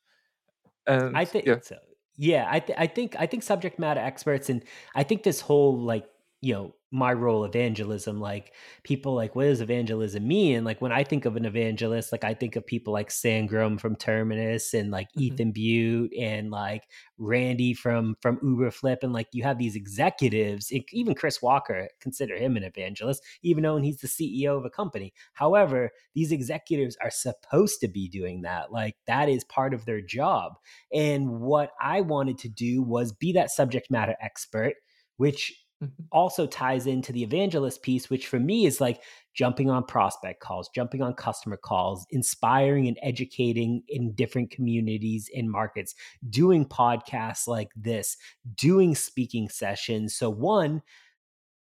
and 0.86 1.16
i 1.16 1.24
think 1.24 1.46
yeah. 1.46 1.58
so 1.60 1.76
yeah, 2.16 2.46
I 2.50 2.60
th- 2.60 2.78
I 2.78 2.86
think 2.86 3.16
I 3.18 3.26
think 3.26 3.42
subject 3.42 3.78
matter 3.78 4.00
experts 4.00 4.48
and 4.48 4.62
I 4.94 5.02
think 5.02 5.22
this 5.22 5.40
whole 5.40 5.78
like 5.78 6.06
you 6.40 6.52
know 6.52 6.74
my 6.92 7.12
role 7.12 7.44
evangelism 7.44 8.20
like 8.20 8.52
people 8.84 9.14
like 9.14 9.34
what 9.34 9.44
does 9.44 9.60
evangelism 9.60 10.26
mean? 10.26 10.64
Like 10.64 10.80
when 10.80 10.92
i 10.92 11.02
think 11.02 11.24
of 11.24 11.36
an 11.36 11.44
evangelist 11.44 12.12
like 12.12 12.24
i 12.24 12.34
think 12.34 12.56
of 12.56 12.66
people 12.66 12.92
like 12.92 13.08
sangram 13.08 13.80
from 13.80 13.96
terminus 13.96 14.72
and 14.72 14.90
like 14.90 15.08
mm-hmm. 15.08 15.22
ethan 15.22 15.52
Beute 15.52 16.10
and 16.18 16.50
like 16.50 16.84
randy 17.18 17.74
from 17.74 18.16
from 18.20 18.36
uberflip 18.38 18.98
and 19.02 19.12
like 19.12 19.28
you 19.32 19.42
have 19.42 19.58
these 19.58 19.76
executives 19.76 20.70
even 20.92 21.14
chris 21.14 21.42
walker 21.42 21.88
consider 22.00 22.36
him 22.36 22.56
an 22.56 22.62
evangelist 22.62 23.22
even 23.42 23.62
though 23.62 23.78
he's 23.78 23.98
the 23.98 24.08
ceo 24.08 24.56
of 24.56 24.64
a 24.64 24.70
company. 24.70 25.12
However 25.34 25.90
these 26.14 26.32
executives 26.32 26.96
are 27.02 27.10
supposed 27.10 27.80
to 27.80 27.88
be 27.88 28.08
doing 28.08 28.42
that 28.42 28.72
like 28.72 28.96
that 29.06 29.28
is 29.28 29.44
part 29.44 29.74
of 29.74 29.84
their 29.84 30.00
job. 30.00 30.54
And 30.92 31.40
what 31.40 31.70
i 31.80 32.00
wanted 32.00 32.38
to 32.38 32.48
do 32.48 32.82
was 32.82 33.12
be 33.12 33.32
that 33.32 33.50
subject 33.50 33.90
matter 33.90 34.16
expert 34.20 34.74
which 35.16 35.65
Mm-hmm. 35.84 36.04
also 36.10 36.46
ties 36.46 36.86
into 36.86 37.12
the 37.12 37.22
evangelist 37.22 37.82
piece, 37.82 38.08
which 38.08 38.28
for 38.28 38.40
me 38.40 38.64
is 38.64 38.80
like 38.80 39.02
jumping 39.34 39.68
on 39.68 39.84
prospect 39.84 40.40
calls, 40.40 40.70
jumping 40.74 41.02
on 41.02 41.12
customer 41.12 41.58
calls, 41.58 42.06
inspiring 42.10 42.88
and 42.88 42.98
educating 43.02 43.82
in 43.88 44.14
different 44.14 44.50
communities 44.50 45.28
and 45.36 45.50
markets, 45.50 45.94
doing 46.30 46.64
podcasts 46.64 47.46
like 47.46 47.68
this, 47.76 48.16
doing 48.54 48.94
speaking 48.94 49.50
sessions. 49.50 50.16
So, 50.16 50.30
one, 50.30 50.80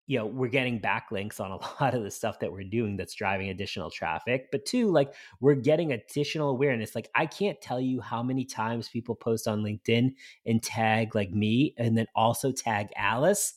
you 0.07 0.19
know 0.19 0.27
we're 0.27 0.49
getting 0.49 0.83
backlinks 0.83 1.41
on 1.41 1.51
a 1.51 1.57
lot 1.83 1.95
of 1.95 2.03
the 2.03 2.11
stuff 2.11 2.39
that 2.41 2.53
we're 2.53 2.63
doing 2.63 2.99
that's 2.99 3.15
driving 3.15 3.49
additional 3.49 3.91
traffic 3.91 4.49
but 4.53 4.67
two 4.67 4.91
like 4.91 5.15
we're 5.41 5.55
getting 5.55 5.93
additional 5.93 6.51
awareness 6.51 6.95
like 6.95 7.09
i 7.15 7.25
can't 7.25 7.59
tell 7.63 7.81
you 7.81 8.03
how 8.03 8.23
many 8.23 8.45
times 8.45 8.91
people 8.91 9.15
post 9.15 9.49
on 9.49 9.63
linkedin 9.63 10.13
and 10.45 10.63
tag 10.63 11.15
like 11.15 11.31
me 11.31 11.75
and 11.79 11.97
then 11.97 12.07
also 12.15 12.53
tag 12.53 12.89
Alyce 12.99 13.55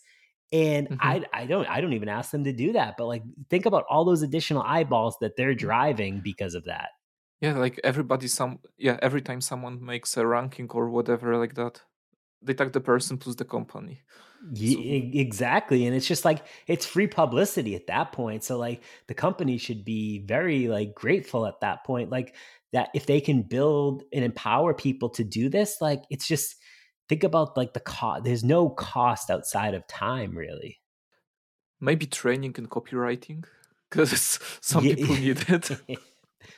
and 0.51 0.89
mm-hmm. 0.89 0.97
I 1.01 1.23
I 1.33 1.45
don't 1.45 1.67
I 1.67 1.81
don't 1.81 1.93
even 1.93 2.09
ask 2.09 2.31
them 2.31 2.43
to 2.45 2.53
do 2.53 2.73
that, 2.73 2.95
but 2.97 3.07
like 3.07 3.23
think 3.49 3.65
about 3.65 3.85
all 3.89 4.05
those 4.05 4.21
additional 4.21 4.63
eyeballs 4.63 5.17
that 5.21 5.35
they're 5.35 5.53
mm. 5.53 5.59
driving 5.59 6.21
because 6.23 6.55
of 6.55 6.65
that. 6.65 6.89
Yeah, 7.41 7.57
like 7.57 7.79
everybody 7.83 8.27
some 8.27 8.59
yeah, 8.77 8.97
every 9.01 9.21
time 9.21 9.41
someone 9.41 9.83
makes 9.83 10.17
a 10.17 10.25
ranking 10.25 10.69
or 10.71 10.89
whatever 10.89 11.37
like 11.37 11.55
that, 11.55 11.81
they 12.41 12.53
tag 12.53 12.71
the 12.71 12.81
person 12.81 13.17
plus 13.17 13.35
the 13.35 13.45
company. 13.45 14.01
Yeah, 14.53 14.75
so. 14.75 15.19
exactly. 15.19 15.85
And 15.85 15.95
it's 15.95 16.07
just 16.07 16.25
like 16.25 16.45
it's 16.67 16.85
free 16.85 17.07
publicity 17.07 17.75
at 17.75 17.87
that 17.87 18.11
point. 18.11 18.43
So 18.43 18.57
like 18.57 18.81
the 19.07 19.13
company 19.13 19.57
should 19.57 19.83
be 19.83 20.19
very 20.25 20.67
like 20.67 20.95
grateful 20.95 21.45
at 21.45 21.59
that 21.61 21.83
point. 21.83 22.09
Like 22.09 22.35
that 22.73 22.89
if 22.93 23.05
they 23.05 23.21
can 23.21 23.43
build 23.43 24.03
and 24.13 24.23
empower 24.23 24.73
people 24.73 25.09
to 25.11 25.23
do 25.23 25.49
this, 25.49 25.77
like 25.81 26.03
it's 26.09 26.27
just 26.27 26.55
think 27.09 27.23
about 27.23 27.57
like 27.57 27.73
the 27.73 27.79
cost 27.79 28.23
there's 28.23 28.43
no 28.43 28.69
cost 28.69 29.29
outside 29.29 29.73
of 29.73 29.87
time 29.87 30.37
really 30.37 30.79
maybe 31.79 32.05
training 32.05 32.53
in 32.57 32.67
copywriting 32.67 33.43
because 33.89 34.39
some 34.61 34.83
yeah. 34.83 34.95
people 34.95 35.15
need 35.15 35.45
it 35.49 35.71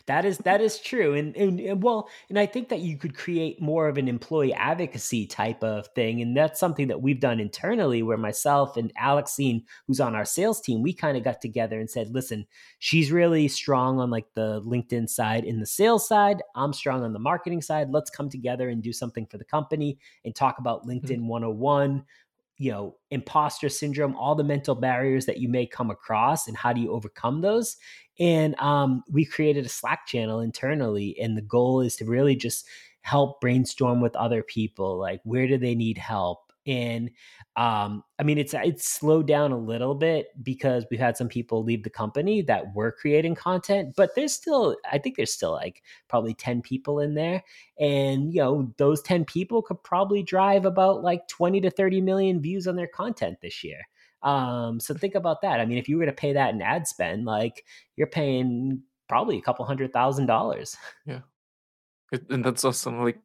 that 0.05 0.25
is 0.25 0.37
that 0.39 0.61
is 0.61 0.79
true 0.79 1.13
and, 1.13 1.35
and, 1.35 1.59
and 1.59 1.83
well 1.83 2.09
and 2.29 2.39
i 2.39 2.45
think 2.45 2.69
that 2.69 2.79
you 2.79 2.97
could 2.97 3.15
create 3.15 3.61
more 3.61 3.87
of 3.87 3.97
an 3.97 4.07
employee 4.07 4.53
advocacy 4.53 5.25
type 5.25 5.63
of 5.63 5.87
thing 5.95 6.21
and 6.21 6.35
that's 6.35 6.59
something 6.59 6.87
that 6.87 7.01
we've 7.01 7.19
done 7.19 7.39
internally 7.39 8.03
where 8.03 8.17
myself 8.17 8.77
and 8.77 8.91
alexine 9.01 9.63
who's 9.87 9.99
on 9.99 10.15
our 10.15 10.25
sales 10.25 10.61
team 10.61 10.81
we 10.81 10.93
kind 10.93 11.17
of 11.17 11.23
got 11.23 11.41
together 11.41 11.79
and 11.79 11.89
said 11.89 12.09
listen 12.09 12.45
she's 12.79 13.11
really 13.11 13.47
strong 13.47 13.99
on 13.99 14.09
like 14.09 14.25
the 14.35 14.61
linkedin 14.61 15.09
side 15.09 15.43
in 15.43 15.59
the 15.59 15.65
sales 15.65 16.07
side 16.07 16.41
i'm 16.55 16.73
strong 16.73 17.03
on 17.03 17.13
the 17.13 17.19
marketing 17.19 17.61
side 17.61 17.89
let's 17.91 18.09
come 18.09 18.29
together 18.29 18.69
and 18.69 18.83
do 18.83 18.93
something 18.93 19.25
for 19.25 19.37
the 19.37 19.45
company 19.45 19.97
and 20.25 20.35
talk 20.35 20.59
about 20.59 20.81
mm-hmm. 20.81 20.91
linkedin 20.91 21.17
mm-hmm. 21.17 21.27
101 21.27 22.05
you 22.59 22.71
know 22.71 22.95
imposter 23.09 23.69
syndrome 23.69 24.15
all 24.15 24.35
the 24.35 24.43
mental 24.43 24.75
barriers 24.75 25.25
that 25.25 25.39
you 25.39 25.49
may 25.49 25.65
come 25.65 25.89
across 25.89 26.47
and 26.47 26.55
how 26.55 26.71
do 26.71 26.81
you 26.81 26.91
overcome 26.91 27.41
those? 27.41 27.77
And 28.19 28.59
um, 28.59 29.01
we 29.09 29.25
created 29.25 29.65
a 29.65 29.69
slack 29.69 30.05
channel 30.05 30.41
internally 30.41 31.17
and 31.19 31.35
the 31.35 31.41
goal 31.41 31.81
is 31.81 31.95
to 31.95 32.05
really 32.05 32.35
just 32.35 32.67
help 33.01 33.39
brainstorm 33.41 34.01
with 34.01 34.15
other 34.17 34.43
people 34.43 34.99
like 34.99 35.21
where 35.23 35.47
do 35.47 35.57
they 35.57 35.73
need 35.73 35.97
help 35.97 36.48
and 36.67 37.09
um, 37.55 38.03
I 38.19 38.23
mean 38.23 38.37
it's 38.37 38.53
it's 38.53 38.91
slowed 38.91 39.27
down 39.27 39.51
a 39.51 39.57
little 39.57 39.95
bit 39.95 40.27
because 40.43 40.85
we've 40.89 40.99
had 40.99 41.17
some 41.17 41.27
people 41.27 41.63
leave 41.63 41.83
the 41.83 41.89
company 41.89 42.41
that 42.43 42.73
were 42.75 42.91
creating 42.91 43.35
content, 43.35 43.93
but 43.95 44.11
there's 44.15 44.33
still 44.33 44.75
I 44.91 44.97
think 44.97 45.17
there's 45.17 45.33
still 45.33 45.51
like 45.51 45.81
probably 46.07 46.33
10 46.33 46.61
people 46.61 46.99
in 46.99 47.13
there 47.13 47.43
and 47.79 48.33
you 48.33 48.41
know 48.41 48.73
those 48.77 49.01
10 49.01 49.25
people 49.25 49.61
could 49.61 49.81
probably 49.83 50.23
drive 50.23 50.65
about 50.65 51.03
like 51.03 51.27
20 51.27 51.61
to 51.61 51.71
30 51.71 52.01
million 52.01 52.41
views 52.41 52.67
on 52.67 52.75
their 52.75 52.87
content 52.87 53.39
this 53.41 53.63
year. 53.63 53.81
Um, 54.21 54.79
so 54.79 54.93
think 54.93 55.15
about 55.15 55.41
that. 55.41 55.59
I 55.59 55.65
mean, 55.65 55.77
if 55.77 55.87
you 55.87 55.97
were 55.97 56.05
to 56.05 56.11
pay 56.11 56.33
that 56.33 56.53
in 56.53 56.61
ad 56.61 56.87
spend, 56.87 57.25
like 57.25 57.65
you're 57.95 58.07
paying 58.07 58.83
probably 59.07 59.37
a 59.37 59.41
couple 59.41 59.65
hundred 59.65 59.93
thousand 59.93 60.25
dollars. 60.25 60.75
Yeah. 61.05 61.21
and 62.29 62.43
that's 62.43 62.65
awesome. 62.65 63.03
Like 63.03 63.19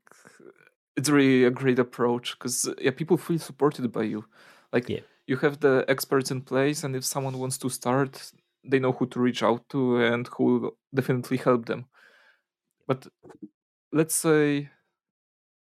it's 0.97 1.09
really 1.09 1.45
a 1.45 1.51
great 1.51 1.79
approach 1.79 2.39
because 2.39 2.69
uh, 2.69 2.75
yeah, 2.81 2.91
people 2.91 3.17
feel 3.17 3.39
supported 3.39 3.91
by 3.93 4.03
you. 4.03 4.25
Like 4.73 4.89
yeah. 4.89 5.01
you 5.27 5.37
have 5.39 5.61
the 5.61 5.85
experts 5.89 6.31
in 6.31 6.43
place, 6.43 6.85
and 6.85 6.95
if 6.97 7.05
someone 7.05 7.39
wants 7.39 7.59
to 7.59 7.69
start, 7.69 8.33
they 8.65 8.79
know 8.79 8.93
who 8.93 9.07
to 9.07 9.21
reach 9.21 9.43
out 9.43 9.69
to 9.71 9.99
and 9.99 10.29
who 10.29 10.45
will 10.45 10.77
definitely 10.95 11.37
help 11.39 11.67
them. 11.67 11.87
But 12.87 13.07
let's 13.93 14.15
say 14.15 14.71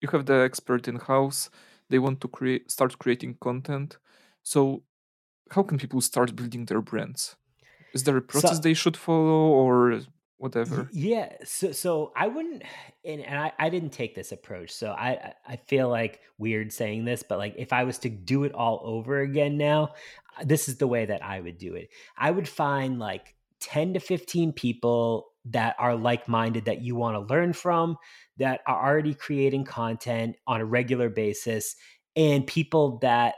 you 0.01 0.09
have 0.11 0.27
the 0.27 0.43
expert 0.43 0.89
in 0.89 0.97
house, 0.97 1.51
they 1.89 1.99
want 1.99 2.21
to 2.21 2.29
create 2.29 2.71
start 2.71 2.99
creating 2.99 3.37
content. 3.41 3.99
So 4.43 4.83
how 5.51 5.63
can 5.63 5.79
people 5.79 6.01
start 6.01 6.37
building 6.37 6.67
their 6.67 6.81
brands? 6.81 7.37
Is 7.95 8.05
there 8.05 8.17
a 8.17 8.23
process 8.23 8.57
so, 8.57 8.63
they 8.63 8.75
should 8.75 8.97
follow 8.97 9.47
or 9.61 10.01
whatever. 10.39 10.89
Yeah. 10.93 11.33
So 11.45 11.73
so 11.73 12.13
I 12.17 12.29
wouldn't 12.29 12.63
and, 13.05 13.21
and 13.21 13.39
I, 13.39 13.53
I 13.59 13.69
didn't 13.69 13.91
take 13.91 14.15
this 14.15 14.33
approach. 14.33 14.71
So 14.71 14.93
I 14.93 15.35
I 15.47 15.57
feel 15.57 15.89
like 15.89 16.21
weird 16.39 16.73
saying 16.73 17.05
this, 17.05 17.23
but 17.23 17.39
like 17.39 17.55
if 17.57 17.73
I 17.73 17.85
was 17.85 17.99
to 17.99 18.09
do 18.09 18.45
it 18.45 18.53
all 18.53 18.81
over 18.85 19.21
again 19.21 19.57
now, 19.57 19.95
this 20.45 20.69
is 20.69 20.79
the 20.79 20.87
way 20.87 21.07
that 21.07 21.25
I 21.25 21.41
would 21.41 21.59
do 21.59 21.75
it. 21.75 21.91
I 22.17 22.31
would 22.31 22.49
find 22.49 22.99
like 22.99 23.35
10 23.61 23.95
to 23.95 24.01
15 24.01 24.53
people 24.53 25.29
that 25.47 25.77
are 25.79 25.95
like-minded 25.95 26.65
that 26.65 26.83
you 26.83 26.97
want 26.97 27.17
to 27.17 27.35
learn 27.35 27.53
from, 27.53 27.97
that 28.39 28.61
are 28.67 28.87
already 28.87 29.15
creating 29.15 29.65
content 29.65 30.37
on 30.47 30.61
a 30.61 30.65
regular 30.65 31.09
basis 31.09 31.77
and 32.17 32.47
people 32.47 32.99
that 32.99 33.35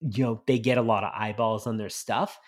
you 0.00 0.22
know 0.24 0.42
they 0.46 0.58
get 0.58 0.78
a 0.78 0.82
lot 0.82 1.04
of 1.04 1.12
eyeballs 1.14 1.66
on 1.66 1.78
their 1.78 1.88
stuff 1.88 2.38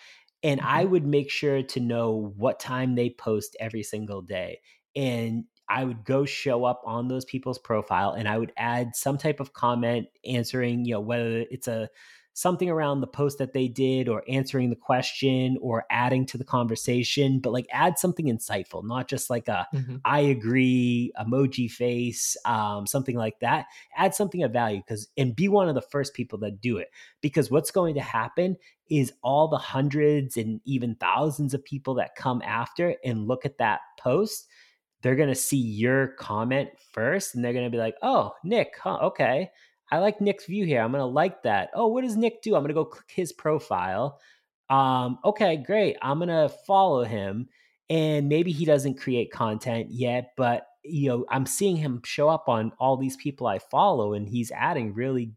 and 0.43 0.61
I 0.61 0.83
mm-hmm. 0.83 0.93
would 0.93 1.07
make 1.07 1.31
sure 1.31 1.63
to 1.63 1.81
know 1.81 2.33
what 2.37 2.61
time 2.61 2.95
they 2.95 3.11
post 3.11 3.57
every 3.61 3.83
single 3.83 4.23
day. 4.23 4.61
And 4.95 5.45
I 5.69 5.85
would 5.85 6.05
go 6.05 6.25
show 6.25 6.65
up 6.65 6.83
on 6.87 7.09
those 7.09 7.25
people's 7.25 7.59
profile 7.59 8.13
and 8.13 8.27
I 8.27 8.39
would 8.39 8.53
add 8.57 8.97
some 8.97 9.19
type 9.19 9.39
of 9.39 9.53
comment 9.53 10.07
answering, 10.25 10.85
you 10.85 10.95
know, 10.95 11.01
whether 11.01 11.45
it's 11.51 11.69
a 11.69 11.89
something 12.39 12.71
around 12.71 13.01
the 13.01 13.07
post 13.09 13.39
that 13.39 13.53
they 13.53 13.67
did 13.67 14.09
or 14.09 14.23
answering 14.29 14.71
the 14.71 14.77
question 14.77 15.59
or 15.61 15.85
adding 15.91 16.25
to 16.25 16.39
the 16.39 16.45
conversation, 16.45 17.41
but 17.41 17.53
like 17.53 17.67
add 17.73 17.99
something 17.99 18.27
insightful, 18.27 18.85
not 18.85 19.09
just 19.09 19.29
like 19.29 19.49
a 19.49 19.67
mm-hmm. 19.75 19.97
I 20.05 20.21
agree 20.21 21.11
emoji 21.21 21.69
face, 21.69 22.37
um, 22.45 22.87
something 22.87 23.17
like 23.17 23.41
that. 23.41 23.67
Add 23.97 24.15
something 24.15 24.45
of 24.45 24.53
value 24.53 24.79
because 24.87 25.09
and 25.17 25.35
be 25.35 25.49
one 25.49 25.69
of 25.69 25.75
the 25.75 25.83
first 25.83 26.15
people 26.15 26.39
that 26.39 26.61
do 26.61 26.77
it. 26.77 26.91
Because 27.23 27.51
what's 27.51 27.73
going 27.73 27.97
to 27.97 28.01
happen 28.01 28.57
is 28.89 29.13
all 29.23 29.49
the 29.49 29.59
hundreds 29.59 30.37
and 30.37 30.61
even 30.65 30.95
thousands 30.95 31.55
of 31.55 31.65
people 31.65 31.95
that 31.95 32.15
come 32.15 32.41
after 32.43 32.95
and 33.05 33.27
look 33.27 33.47
at 33.47 33.59
that 33.59 33.81
post 33.99 34.47
they're 35.01 35.17
going 35.17 35.29
to 35.29 35.35
see 35.35 35.57
your 35.57 36.09
comment 36.19 36.71
first 36.93 37.35
and 37.35 37.45
they're 37.45 37.53
going 37.53 37.65
to 37.65 37.71
be 37.71 37.79
like, 37.79 37.95
oh, 38.03 38.33
Nick, 38.43 38.75
huh, 38.83 38.99
okay. 39.01 39.49
I 39.91 39.99
like 39.99 40.21
Nick's 40.21 40.47
view 40.47 40.67
here. 40.67 40.83
I'm 40.83 40.93
going 40.93 41.01
to 41.01 41.07
like 41.07 41.43
that. 41.45 41.71
Oh, 41.75 41.87
what 41.87 42.03
does 42.05 42.17
Nick 42.17 42.43
do? 42.43 42.55
I'm 42.55 42.63
going 42.63 42.69
to 42.69 42.75
go 42.75 42.85
click 42.85 43.11
his 43.11 43.33
profile. 43.33 44.21
Um, 44.69 45.19
okay, 45.25 45.57
great. 45.57 45.97
I'm 46.03 46.19
going 46.19 46.29
to 46.29 46.55
follow 46.67 47.05
him. 47.05 47.49
And 47.91 48.29
maybe 48.29 48.53
he 48.53 48.67
doesn't 48.67 49.01
create 49.01 49.33
content 49.33 49.89
yet, 49.91 50.33
but 50.37 50.67
you 50.85 51.09
know, 51.09 51.25
I'm 51.31 51.47
seeing 51.47 51.77
him 51.77 52.03
show 52.05 52.29
up 52.29 52.49
on 52.49 52.73
all 52.79 52.97
these 52.97 53.17
people 53.17 53.47
I 53.47 53.59
follow 53.59 54.13
and 54.15 54.29
he's 54.29 54.51
adding 54.51 54.95
really 54.95 55.33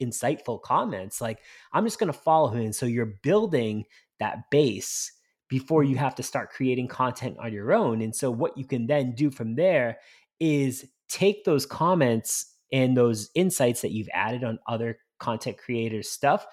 insightful 0.00 0.60
comments. 0.60 1.20
Like, 1.20 1.40
I'm 1.72 1.84
just 1.84 1.98
going 1.98 2.12
to 2.12 2.18
follow 2.18 2.48
him. 2.48 2.60
And 2.60 2.74
so 2.74 2.86
you're 2.86 3.18
building 3.22 3.84
that 4.18 4.50
base 4.50 5.12
before 5.48 5.84
you 5.84 5.96
have 5.96 6.14
to 6.14 6.22
start 6.22 6.50
creating 6.50 6.88
content 6.88 7.36
on 7.38 7.52
your 7.52 7.72
own. 7.72 8.00
And 8.02 8.14
so, 8.14 8.30
what 8.30 8.56
you 8.56 8.64
can 8.64 8.86
then 8.86 9.14
do 9.14 9.30
from 9.30 9.56
there 9.56 9.98
is 10.38 10.86
take 11.08 11.44
those 11.44 11.66
comments 11.66 12.49
and 12.72 12.96
those 12.96 13.30
insights 13.34 13.82
that 13.82 13.92
you've 13.92 14.08
added 14.12 14.44
on 14.44 14.58
other 14.66 14.98
content 15.18 15.58
creators' 15.58 16.10
stuff 16.10 16.46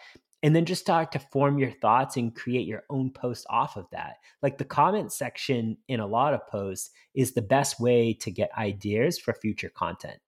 and 0.44 0.56
then 0.56 0.66
just 0.66 0.82
start 0.82 1.12
to 1.12 1.20
form 1.20 1.58
your 1.58 1.72
thoughts 1.72 2.16
and 2.16 2.36
create 2.36 2.68
your 2.68 2.84
own 2.90 3.12
post 3.12 3.46
off 3.50 3.76
of 3.76 3.88
that. 3.92 4.18
Like 4.42 4.58
the 4.58 4.66
comment 4.66 5.12
section 5.12 5.78
in 5.88 6.00
a 6.00 6.08
lot 6.08 6.34
of 6.34 6.46
posts 6.48 6.92
is 7.16 7.34
the 7.34 7.42
best 7.42 7.80
way 7.80 8.14
to 8.14 8.32
get 8.32 8.52
ideas 8.58 9.18
for 9.18 9.34
future 9.34 9.70
content. 9.70 10.20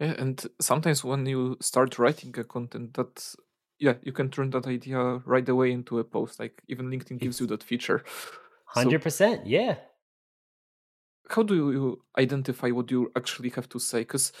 Yeah, 0.00 0.14
and 0.18 0.42
sometimes 0.60 1.04
when 1.04 1.26
you 1.26 1.58
start 1.60 1.98
writing 1.98 2.34
a 2.38 2.44
content 2.44 2.94
that 2.94 3.34
yeah, 3.80 3.94
you 4.02 4.12
can 4.12 4.30
turn 4.30 4.50
that 4.50 4.66
idea 4.66 4.98
right 5.24 5.48
away 5.48 5.72
into 5.72 5.98
a 5.98 6.04
post. 6.04 6.38
Like 6.38 6.62
even 6.68 6.90
LinkedIn 6.90 7.18
gives 7.18 7.40
you 7.40 7.46
that 7.48 7.62
feature. 7.62 8.04
Hundred 8.66 9.00
so, 9.00 9.04
percent, 9.04 9.46
yeah. 9.46 9.76
How 11.28 11.42
do 11.42 11.54
you 11.54 12.02
identify 12.18 12.70
what 12.70 12.90
you 12.90 13.10
actually 13.16 13.50
have 13.50 13.68
to 13.70 13.78
say? 13.78 14.00
Because 14.00 14.32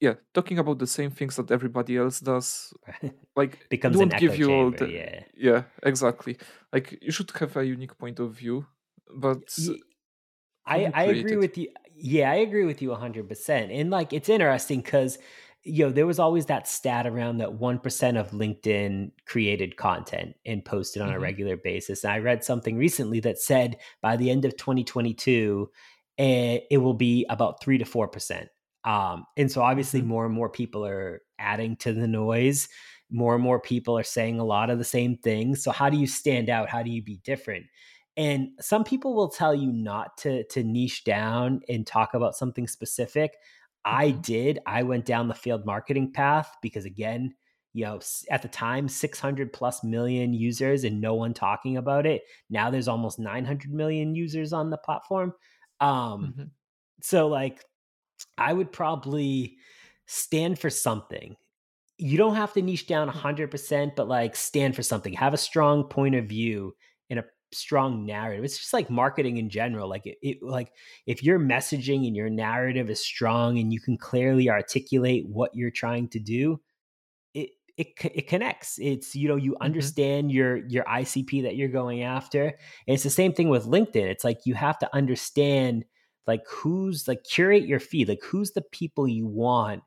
yeah, 0.00 0.14
talking 0.34 0.58
about 0.58 0.78
the 0.78 0.86
same 0.86 1.10
things 1.10 1.36
that 1.36 1.50
everybody 1.50 1.96
else 1.96 2.20
does, 2.20 2.72
like 3.36 3.68
becomes 3.68 3.96
won't 3.96 4.16
give 4.16 4.38
you 4.38 4.46
chamber, 4.46 4.64
all 4.64 4.70
the 4.70 4.92
yeah. 4.92 5.22
yeah, 5.36 5.62
exactly. 5.82 6.36
Like 6.72 6.98
you 7.02 7.10
should 7.10 7.30
have 7.32 7.56
a 7.56 7.64
unique 7.64 7.96
point 7.98 8.20
of 8.20 8.32
view, 8.32 8.66
but 9.16 9.42
I 10.66 10.90
I 10.94 11.04
agree 11.04 11.32
it? 11.32 11.38
with 11.38 11.58
you. 11.58 11.68
Yeah, 11.94 12.30
I 12.30 12.36
agree 12.36 12.64
with 12.64 12.80
you 12.82 12.94
hundred 12.94 13.28
percent. 13.28 13.72
And 13.72 13.90
like 13.90 14.12
it's 14.12 14.28
interesting 14.28 14.80
because 14.80 15.18
you 15.64 15.84
know, 15.84 15.92
there 15.92 16.06
was 16.06 16.18
always 16.18 16.46
that 16.46 16.68
stat 16.68 17.06
around 17.06 17.38
that 17.38 17.50
1% 17.50 18.16
of 18.18 18.30
LinkedIn 18.30 19.10
created 19.26 19.76
content 19.76 20.34
and 20.46 20.64
posted 20.64 21.02
on 21.02 21.08
mm-hmm. 21.08 21.16
a 21.16 21.20
regular 21.20 21.56
basis. 21.56 22.04
And 22.04 22.12
I 22.12 22.18
read 22.18 22.44
something 22.44 22.76
recently 22.76 23.20
that 23.20 23.38
said 23.38 23.76
by 24.00 24.16
the 24.16 24.30
end 24.30 24.44
of 24.44 24.56
2022, 24.56 25.68
it, 26.16 26.22
eh, 26.22 26.60
it 26.70 26.78
will 26.78 26.94
be 26.94 27.26
about 27.28 27.62
3 27.62 27.78
to 27.78 27.84
4%. 27.84 28.46
Um, 28.88 29.26
and 29.36 29.52
so 29.52 29.60
obviously 29.60 30.00
mm-hmm. 30.00 30.08
more 30.08 30.24
and 30.24 30.34
more 30.34 30.48
people 30.48 30.84
are 30.84 31.20
adding 31.38 31.76
to 31.76 31.92
the 31.92 32.08
noise. 32.08 32.68
More 33.10 33.34
and 33.34 33.44
more 33.44 33.60
people 33.60 33.98
are 33.98 34.02
saying 34.02 34.40
a 34.40 34.44
lot 34.44 34.70
of 34.70 34.78
the 34.78 34.84
same 34.84 35.18
things. 35.18 35.62
So 35.62 35.70
how 35.70 35.90
do 35.90 35.98
you 35.98 36.06
stand 36.06 36.48
out? 36.48 36.70
How 36.70 36.82
do 36.82 36.90
you 36.90 37.02
be 37.02 37.20
different? 37.22 37.66
And 38.16 38.48
some 38.60 38.84
people 38.84 39.14
will 39.14 39.28
tell 39.28 39.54
you 39.54 39.72
not 39.72 40.16
to 40.18 40.42
to 40.44 40.64
niche 40.64 41.04
down 41.04 41.60
and 41.68 41.86
talk 41.86 42.14
about 42.14 42.34
something 42.34 42.66
specific. 42.66 43.32
I 43.84 44.10
did. 44.10 44.58
I 44.66 44.82
went 44.82 45.04
down 45.04 45.28
the 45.28 45.34
field 45.34 45.64
marketing 45.64 46.12
path 46.12 46.50
because 46.62 46.84
again, 46.84 47.34
you 47.74 47.84
know, 47.84 48.00
at 48.30 48.42
the 48.42 48.48
time 48.48 48.88
600 48.88 49.52
plus 49.52 49.84
million 49.84 50.32
users 50.32 50.84
and 50.84 51.00
no 51.00 51.14
one 51.14 51.32
talking 51.32 51.76
about 51.76 52.06
it. 52.06 52.22
Now 52.50 52.70
there's 52.70 52.88
almost 52.88 53.18
900 53.18 53.72
million 53.72 54.14
users 54.14 54.52
on 54.52 54.70
the 54.70 54.78
platform. 54.78 55.32
Um 55.80 55.88
mm-hmm. 56.34 56.44
so 57.00 57.28
like 57.28 57.64
I 58.36 58.52
would 58.52 58.72
probably 58.72 59.56
stand 60.06 60.58
for 60.58 60.70
something. 60.70 61.36
You 61.98 62.16
don't 62.16 62.36
have 62.36 62.52
to 62.54 62.62
niche 62.62 62.86
down 62.86 63.10
100%, 63.10 63.50
mm. 63.50 63.96
but 63.96 64.08
like 64.08 64.36
stand 64.36 64.76
for 64.76 64.82
something. 64.82 65.12
Have 65.12 65.34
a 65.34 65.38
strong 65.38 65.84
point 65.84 66.14
of 66.14 66.26
view 66.26 66.74
and 67.10 67.18
a 67.18 67.24
strong 67.52 68.04
narrative. 68.06 68.44
It's 68.44 68.58
just 68.58 68.72
like 68.72 68.90
marketing 68.90 69.36
in 69.36 69.50
general. 69.50 69.88
Like 69.88 70.06
it, 70.06 70.18
it, 70.22 70.42
like 70.42 70.72
if 71.06 71.22
your 71.22 71.38
messaging 71.38 72.06
and 72.06 72.16
your 72.16 72.30
narrative 72.30 72.90
is 72.90 73.04
strong 73.04 73.58
and 73.58 73.72
you 73.72 73.80
can 73.80 73.96
clearly 73.96 74.48
articulate 74.50 75.26
what 75.28 75.54
you're 75.54 75.70
trying 75.70 76.08
to 76.10 76.18
do, 76.18 76.60
it 77.34 77.50
it 77.76 77.88
it 78.02 78.28
connects. 78.28 78.78
It's 78.80 79.14
you 79.14 79.28
know 79.28 79.36
you 79.36 79.52
mm-hmm. 79.52 79.64
understand 79.64 80.32
your 80.32 80.58
your 80.68 80.84
ICP 80.84 81.42
that 81.42 81.56
you're 81.56 81.68
going 81.68 82.02
after. 82.02 82.44
And 82.46 82.94
it's 82.94 83.04
the 83.04 83.10
same 83.10 83.32
thing 83.32 83.48
with 83.48 83.66
LinkedIn. 83.66 84.06
It's 84.06 84.24
like 84.24 84.40
you 84.44 84.54
have 84.54 84.78
to 84.80 84.94
understand 84.94 85.84
like 86.28 86.42
who's 86.48 87.08
like 87.08 87.24
curate 87.24 87.66
your 87.66 87.80
feed. 87.80 88.08
Like 88.08 88.22
who's 88.22 88.52
the 88.52 88.62
people 88.62 89.08
you 89.08 89.26
want 89.26 89.82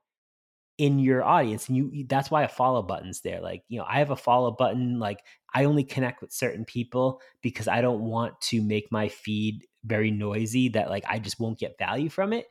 in 0.82 0.98
your 0.98 1.24
audience 1.24 1.68
and 1.68 1.78
you 1.78 2.06
that's 2.08 2.32
why 2.32 2.42
a 2.42 2.48
follow 2.48 2.82
button's 2.82 3.22
there 3.22 3.40
like 3.40 3.62
you 3.68 3.78
know 3.78 3.86
i 3.88 4.00
have 4.00 4.10
a 4.10 4.16
follow 4.16 4.50
button 4.50 4.98
like 4.98 5.20
i 5.54 5.66
only 5.66 5.84
connect 5.84 6.22
with 6.22 6.32
certain 6.32 6.66
people 6.66 7.22
because 7.44 7.68
i 7.68 7.82
don't 7.82 8.02
want 8.02 8.34
to 8.42 8.64
make 8.64 8.92
my 8.92 9.08
feed 9.08 9.64
very 9.84 10.10
noisy 10.10 10.70
that 10.70 10.90
like 10.90 11.04
i 11.08 11.20
just 11.20 11.40
won't 11.40 11.60
get 11.60 11.78
value 11.78 12.10
from 12.10 12.34
it 12.34 12.48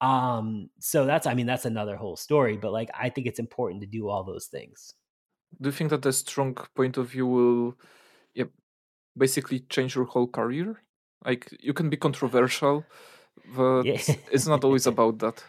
um 0.00 0.70
so 0.78 1.04
that's 1.04 1.26
i 1.26 1.34
mean 1.34 1.44
that's 1.44 1.66
another 1.66 1.94
whole 1.94 2.16
story 2.16 2.56
but 2.56 2.72
like 2.72 2.88
i 2.98 3.10
think 3.10 3.26
it's 3.26 3.38
important 3.38 3.82
to 3.82 3.86
do 3.86 4.08
all 4.08 4.24
those 4.24 4.46
things 4.46 4.94
do 5.60 5.68
you 5.68 5.72
think 5.72 5.90
that 5.90 6.06
a 6.06 6.12
strong 6.12 6.56
point 6.74 6.96
of 6.96 7.10
view 7.10 7.26
will 7.26 7.74
yeah, 8.34 8.44
basically 9.14 9.60
change 9.68 9.94
your 9.94 10.06
whole 10.06 10.26
career 10.26 10.80
like 11.24 11.54
you 11.60 11.74
can 11.74 11.90
be 11.90 11.98
controversial 11.98 12.82
but 13.54 13.82
yeah. 13.82 14.00
it's 14.32 14.46
not 14.46 14.64
always 14.64 14.86
about 14.86 15.18
that 15.18 15.42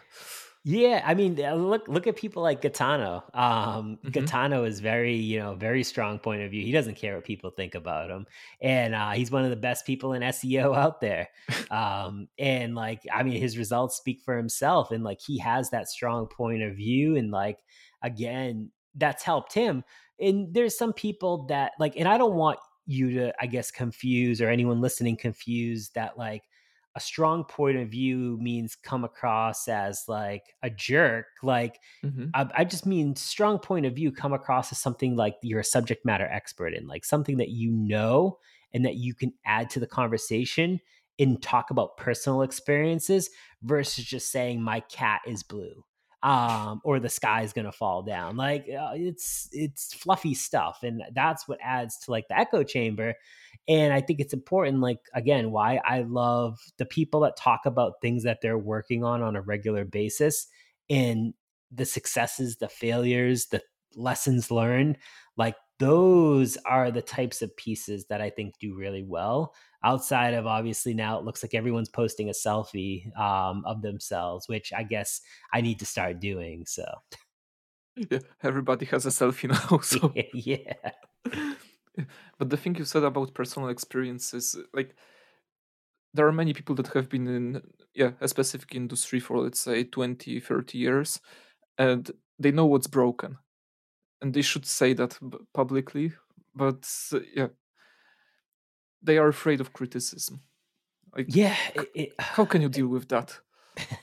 yeah, 0.68 1.00
I 1.06 1.14
mean, 1.14 1.40
uh, 1.40 1.54
look 1.54 1.86
look 1.86 2.08
at 2.08 2.16
people 2.16 2.42
like 2.42 2.60
Gaetano. 2.60 3.22
Um, 3.32 4.00
mm-hmm. 4.04 4.64
Is 4.64 4.80
very, 4.80 5.14
you 5.14 5.38
know, 5.38 5.54
very 5.54 5.84
strong 5.84 6.18
point 6.18 6.42
of 6.42 6.50
view. 6.50 6.60
He 6.64 6.72
doesn't 6.72 6.96
care 6.96 7.14
what 7.14 7.22
people 7.22 7.50
think 7.50 7.76
about 7.76 8.10
him, 8.10 8.26
and 8.60 8.92
uh, 8.92 9.12
he's 9.12 9.30
one 9.30 9.44
of 9.44 9.50
the 9.50 9.56
best 9.56 9.86
people 9.86 10.14
in 10.14 10.22
SEO 10.22 10.76
out 10.76 11.00
there. 11.00 11.28
Um, 11.70 12.26
and 12.36 12.74
like, 12.74 13.02
I 13.14 13.22
mean, 13.22 13.40
his 13.40 13.56
results 13.56 13.96
speak 13.96 14.22
for 14.24 14.36
himself, 14.36 14.90
and 14.90 15.04
like, 15.04 15.20
he 15.24 15.38
has 15.38 15.70
that 15.70 15.88
strong 15.88 16.26
point 16.26 16.62
of 16.62 16.74
view, 16.74 17.14
and 17.14 17.30
like, 17.30 17.60
again, 18.02 18.72
that's 18.96 19.22
helped 19.22 19.52
him. 19.52 19.84
And 20.18 20.52
there's 20.52 20.76
some 20.76 20.92
people 20.92 21.46
that 21.46 21.74
like, 21.78 21.94
and 21.96 22.08
I 22.08 22.18
don't 22.18 22.34
want 22.34 22.58
you 22.88 23.12
to, 23.20 23.32
I 23.40 23.46
guess, 23.46 23.70
confuse 23.70 24.40
or 24.40 24.48
anyone 24.48 24.80
listening 24.80 25.16
confuse 25.16 25.90
that 25.90 26.18
like 26.18 26.42
a 26.96 27.00
strong 27.00 27.44
point 27.44 27.76
of 27.76 27.90
view 27.90 28.38
means 28.40 28.74
come 28.74 29.04
across 29.04 29.68
as 29.68 30.04
like 30.08 30.54
a 30.62 30.70
jerk. 30.70 31.26
Like, 31.42 31.78
mm-hmm. 32.02 32.28
I, 32.32 32.48
I, 32.56 32.64
just 32.64 32.86
mean 32.86 33.14
strong 33.14 33.58
point 33.58 33.84
of 33.84 33.94
view 33.94 34.10
come 34.10 34.32
across 34.32 34.72
as 34.72 34.78
something 34.78 35.14
like 35.14 35.36
you're 35.42 35.60
a 35.60 35.64
subject 35.64 36.06
matter 36.06 36.26
expert 36.26 36.72
in, 36.72 36.86
like 36.86 37.04
something 37.04 37.36
that 37.36 37.50
you 37.50 37.70
know 37.70 38.38
and 38.72 38.86
that 38.86 38.96
you 38.96 39.14
can 39.14 39.34
add 39.44 39.68
to 39.70 39.80
the 39.80 39.86
conversation 39.86 40.80
and 41.18 41.42
talk 41.42 41.70
about 41.70 41.98
personal 41.98 42.40
experiences 42.40 43.28
versus 43.62 44.04
just 44.04 44.32
saying 44.32 44.62
my 44.62 44.80
cat 44.80 45.20
is 45.26 45.42
blue 45.42 45.84
um, 46.26 46.80
or 46.82 46.98
the 46.98 47.08
sky 47.08 47.42
is 47.42 47.52
going 47.52 47.66
to 47.66 47.72
fall 47.72 48.02
down. 48.02 48.36
Like 48.36 48.62
uh, 48.68 48.90
it's 48.94 49.48
it's 49.52 49.94
fluffy 49.94 50.34
stuff, 50.34 50.80
and 50.82 51.00
that's 51.14 51.46
what 51.46 51.60
adds 51.62 51.96
to 51.98 52.10
like 52.10 52.26
the 52.28 52.36
echo 52.36 52.64
chamber. 52.64 53.14
And 53.68 53.92
I 53.92 54.00
think 54.00 54.20
it's 54.20 54.32
important, 54.32 54.80
like, 54.80 54.98
again, 55.14 55.50
why 55.50 55.80
I 55.84 56.02
love 56.02 56.58
the 56.78 56.84
people 56.84 57.20
that 57.20 57.36
talk 57.36 57.60
about 57.64 58.00
things 58.00 58.24
that 58.24 58.40
they're 58.40 58.58
working 58.58 59.02
on 59.02 59.22
on 59.22 59.34
a 59.34 59.40
regular 59.40 59.84
basis 59.84 60.46
and 60.90 61.32
the 61.72 61.84
successes, 61.84 62.56
the 62.56 62.68
failures, 62.68 63.46
the 63.46 63.60
lessons 63.96 64.50
learned. 64.50 64.98
Like, 65.36 65.56
those 65.78 66.56
are 66.64 66.90
the 66.90 67.02
types 67.02 67.42
of 67.42 67.56
pieces 67.56 68.06
that 68.06 68.20
I 68.20 68.30
think 68.30 68.54
do 68.58 68.74
really 68.74 69.02
well. 69.02 69.54
Outside 69.84 70.34
of 70.34 70.46
obviously 70.46 70.94
now, 70.94 71.18
it 71.18 71.24
looks 71.24 71.42
like 71.42 71.54
everyone's 71.54 71.88
posting 71.88 72.28
a 72.28 72.32
selfie 72.32 73.16
um, 73.18 73.62
of 73.66 73.82
themselves, 73.82 74.48
which 74.48 74.72
I 74.72 74.82
guess 74.82 75.20
I 75.52 75.60
need 75.60 75.78
to 75.80 75.86
start 75.86 76.18
doing. 76.18 76.64
So, 76.66 76.84
yeah, 77.96 78.20
everybody 78.42 78.86
has 78.86 79.06
a 79.06 79.10
selfie 79.10 79.48
now. 79.70 79.78
So, 79.82 80.12
yeah. 80.32 80.74
but 82.38 82.50
the 82.50 82.56
thing 82.56 82.74
you 82.76 82.84
said 82.84 83.04
about 83.04 83.34
personal 83.34 83.68
experiences 83.68 84.56
like 84.74 84.94
there 86.14 86.26
are 86.26 86.32
many 86.32 86.52
people 86.52 86.74
that 86.74 86.88
have 86.88 87.08
been 87.08 87.26
in 87.26 87.62
yeah 87.94 88.12
a 88.20 88.28
specific 88.28 88.74
industry 88.74 89.18
for 89.20 89.38
let's 89.38 89.60
say 89.60 89.84
20 89.84 90.40
30 90.40 90.78
years 90.78 91.20
and 91.78 92.10
they 92.38 92.50
know 92.50 92.66
what's 92.66 92.86
broken 92.86 93.38
and 94.20 94.34
they 94.34 94.42
should 94.42 94.66
say 94.66 94.92
that 94.94 95.18
publicly. 95.52 96.12
But 96.54 96.88
uh, 97.12 97.20
yeah, 97.34 97.48
they 99.02 99.18
are 99.18 99.28
afraid 99.28 99.60
of 99.60 99.72
criticism. 99.72 100.40
Like, 101.14 101.26
yeah, 101.28 101.56
it, 101.74 101.88
it, 101.94 102.12
how 102.18 102.44
can 102.44 102.62
you 102.62 102.68
deal 102.78 102.88
with 102.88 103.08
that? 103.08 103.38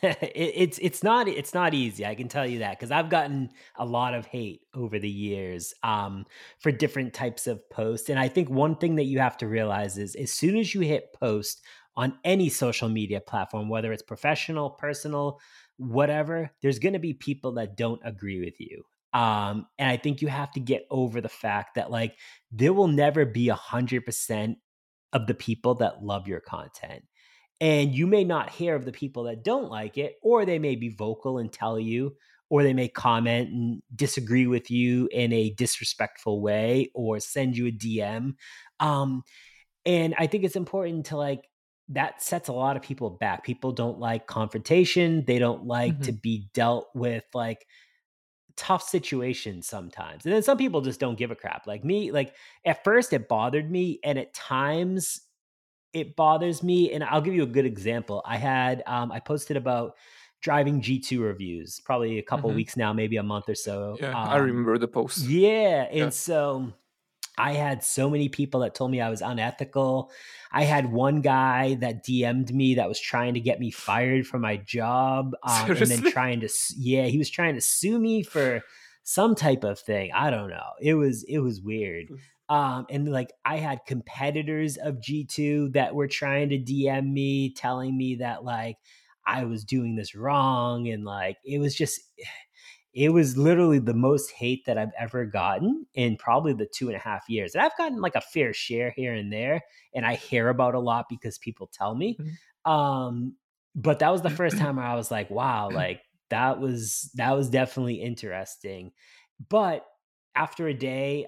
it, 0.04 0.30
it's 0.32 0.80
it's 0.82 1.02
not 1.04 1.28
it's 1.28 1.54
not 1.54 1.74
easy. 1.74 2.06
I 2.06 2.14
can 2.14 2.28
tell 2.28 2.46
you 2.46 2.60
that 2.60 2.78
because 2.78 2.92
I've 2.92 3.10
gotten 3.10 3.50
a 3.76 3.86
lot 3.86 4.14
of 4.14 4.28
hate 4.28 4.62
over 4.76 5.00
the 5.00 5.10
years 5.10 5.74
um, 5.82 6.26
for 6.60 6.72
different 6.72 7.14
types 7.14 7.48
of 7.48 7.68
posts, 7.70 8.10
and 8.10 8.20
I 8.20 8.28
think 8.28 8.50
one 8.50 8.76
thing 8.76 8.96
that 8.96 9.06
you 9.06 9.20
have 9.20 9.38
to 9.38 9.48
realize 9.48 9.98
is 9.98 10.16
as 10.16 10.32
soon 10.32 10.58
as 10.58 10.76
you 10.76 10.82
hit 10.82 11.14
post 11.20 11.64
on 11.96 12.18
any 12.24 12.50
social 12.50 12.90
media 12.90 13.20
platform, 13.20 13.70
whether 13.70 13.92
it's 13.92 14.04
professional, 14.04 14.70
personal, 14.70 15.40
whatever, 15.78 16.52
there's 16.62 16.80
going 16.80 16.94
to 16.94 17.00
be 17.00 17.14
people 17.14 17.54
that 17.54 17.78
don't 17.78 18.02
agree 18.04 18.44
with 18.44 18.60
you. 18.60 18.84
Um, 19.14 19.68
and 19.78 19.90
I 19.90 19.98
think 19.98 20.22
you 20.22 20.28
have 20.28 20.52
to 20.54 20.60
get 20.60 20.86
over 20.90 21.22
the 21.22 21.30
fact 21.30 21.76
that 21.76 21.92
like 21.92 22.18
there 22.52 22.74
will 22.74 22.88
never 22.88 23.26
be 23.26 23.50
a 23.50 23.56
hundred 23.56 24.06
percent 24.06 24.58
of 25.12 25.28
the 25.28 25.36
people 25.36 25.76
that 25.76 26.04
love 26.04 26.28
your 26.28 26.40
content. 26.40 27.04
And 27.62 27.94
you 27.94 28.08
may 28.08 28.24
not 28.24 28.50
hear 28.50 28.76
of 28.76 28.86
the 28.86 28.92
people 28.92 29.24
that 29.24 29.44
don't 29.44 29.70
like 29.70 29.98
it, 29.98 30.16
or 30.22 30.46
they 30.46 30.60
may 30.60 30.76
be 30.76 30.90
vocal 30.90 31.38
and 31.38 31.52
tell 31.52 31.80
you, 31.80 32.16
or 32.50 32.64
they 32.64 32.74
may 32.74 32.88
comment 32.88 33.50
and 33.50 33.82
disagree 33.96 34.48
with 34.48 34.70
you 34.70 35.08
in 35.12 35.32
a 35.32 35.52
disrespectful 35.52 36.42
way 36.42 36.92
or 36.94 37.20
send 37.20 37.56
you 37.56 37.68
a 37.68 37.72
DM. 37.72 38.34
Um, 38.80 39.24
and 39.86 40.16
I 40.18 40.28
think 40.28 40.44
it's 40.44 40.56
important 40.56 41.08
to 41.08 41.18
like 41.18 41.48
that 41.90 42.22
sets 42.22 42.50
a 42.50 42.54
lot 42.54 42.76
of 42.76 42.82
people 42.82 43.10
back. 43.10 43.44
People 43.44 43.72
don't 43.72 44.00
like 44.00 44.28
confrontation. 44.28 45.24
They 45.26 45.40
don't 45.40 45.66
like 45.66 45.94
mm-hmm. 45.94 46.04
to 46.04 46.12
be 46.14 46.48
dealt 46.54 46.88
with 46.96 47.24
like 47.34 47.66
tough 48.56 48.84
situations 48.84 49.68
sometimes. 49.68 50.26
And 50.26 50.34
then 50.34 50.44
some 50.44 50.58
people 50.58 50.82
just 50.82 51.00
don't 51.00 51.18
give 51.18 51.32
a 51.32 51.36
crap. 51.36 51.68
Like 51.68 51.84
me, 51.84 52.12
like 52.12 52.36
at 52.66 52.84
first 52.84 53.14
it 53.14 53.28
bothered 53.28 53.70
me 53.70 54.00
and 54.04 54.18
at 54.18 54.34
times 54.34 55.22
it 55.94 56.16
bothers 56.16 56.64
me 56.64 56.92
and 56.92 57.04
I'll 57.04 57.22
give 57.22 57.34
you 57.34 57.44
a 57.44 57.48
good 57.48 57.66
example. 57.66 58.22
I 58.26 58.38
had 58.38 58.84
um 58.86 59.12
I 59.12 59.20
posted 59.20 59.58
about 59.58 59.96
driving 60.42 60.82
G2 60.82 61.22
reviews 61.22 61.80
probably 61.80 62.20
a 62.20 62.22
couple 62.22 62.50
mm-hmm. 62.50 62.58
weeks 62.58 62.76
now, 62.76 62.94
maybe 62.94 63.18
a 63.18 63.24
month 63.24 63.48
or 63.48 63.56
so. 63.56 63.98
Yeah, 64.00 64.10
um, 64.10 64.30
I 64.30 64.38
remember 64.38 64.78
the 64.78 64.88
post. 64.88 65.20
Yeah, 65.26 65.88
and 65.90 65.98
yeah. 65.98 66.10
so 66.10 66.74
I 67.38 67.54
had 67.54 67.84
so 67.84 68.10
many 68.10 68.30
people 68.30 68.60
that 68.62 68.76
told 68.76 68.92
me 68.92 69.02
I 69.02 69.10
was 69.10 69.22
unethical. 69.22 70.12
I 70.52 70.64
had 70.64 70.92
one 70.92 71.22
guy 71.22 71.76
that 71.76 72.06
DM'd 72.06 72.54
me 72.54 72.76
that 72.76 72.88
was 72.88 73.00
trying 73.00 73.34
to 73.34 73.40
get 73.40 73.60
me 73.60 73.72
fired 73.72 74.28
from 74.28 74.42
my 74.42 74.58
job, 74.58 75.36
um, 75.44 75.72
and 75.72 75.88
then 75.88 76.04
trying 76.04 76.42
to 76.42 76.50
yeah, 76.78 77.06
he 77.06 77.18
was 77.18 77.30
trying 77.30 77.56
to 77.56 77.62
sue 77.62 78.00
me 78.00 78.24
for 78.24 78.62
some 79.04 79.36
type 79.36 79.64
of 79.64 79.80
thing. 79.80 80.12
I 80.14 80.30
don't 80.30 80.50
know. 80.50 80.72
It 80.82 80.94
was 80.94 81.24
it 81.24 81.40
was 81.40 81.62
weird. 81.62 82.10
Um, 82.50 82.86
and 82.90 83.12
like 83.12 83.32
I 83.46 83.58
had 83.58 83.86
competitors 83.88 84.78
of 84.78 85.00
G2 85.00 85.74
that 85.74 85.96
were 85.96 86.08
trying 86.08 86.50
to 86.50 86.60
DM 86.60 87.12
me, 87.12 87.54
telling 87.54 87.98
me 87.98 88.16
that 88.16 88.44
like 88.44 88.78
I 89.26 89.46
was 89.46 89.64
doing 89.64 89.96
this 89.96 90.14
wrong, 90.14 90.88
and 90.88 91.04
like 91.04 91.38
it 91.44 91.60
was 91.60 91.76
just 91.76 92.00
it 92.94 93.10
was 93.10 93.38
literally 93.38 93.80
the 93.80 93.94
most 93.94 94.30
hate 94.32 94.66
that 94.66 94.78
I've 94.78 94.92
ever 95.00 95.26
gotten 95.26 95.86
in 95.96 96.16
probably 96.16 96.54
the 96.54 96.68
two 96.68 96.88
and 96.88 96.96
a 96.96 97.00
half 97.00 97.28
years. 97.28 97.56
And 97.56 97.64
I've 97.64 97.76
gotten 97.76 98.00
like 98.00 98.16
a 98.16 98.22
fair 98.22 98.54
share 98.54 98.92
here 98.92 99.14
and 99.14 99.34
there, 99.34 99.62
and 99.94 100.06
I 100.06 100.16
hear 100.16 100.50
about 100.50 100.76
a 100.76 100.80
lot 100.80 101.06
because 101.10 101.38
people 101.40 101.70
tell 101.74 101.96
me. 101.96 102.18
Mm-hmm. 102.20 102.72
Um, 102.72 103.36
but 103.76 104.00
that 104.00 104.12
was 104.12 104.22
the 104.22 104.30
first 104.30 104.58
time 104.60 104.76
where 104.76 104.86
I 104.86 104.96
was 104.96 105.10
like, 105.10 105.30
wow, 105.32 105.70
like 105.74 106.02
that 106.30 106.60
was 106.60 107.10
that 107.16 107.32
was 107.32 107.50
definitely 107.50 107.96
interesting. 107.96 108.92
But 109.50 109.86
after 110.36 110.68
a 110.68 110.74
day, 110.74 111.26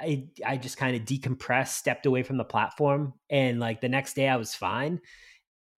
I 0.00 0.28
I 0.46 0.58
just 0.58 0.76
kind 0.76 0.94
of 0.94 1.02
decompressed, 1.02 1.68
stepped 1.68 2.06
away 2.06 2.22
from 2.22 2.36
the 2.36 2.44
platform, 2.44 3.14
and 3.28 3.58
like 3.58 3.80
the 3.80 3.88
next 3.88 4.14
day 4.14 4.28
I 4.28 4.36
was 4.36 4.54
fine 4.54 5.00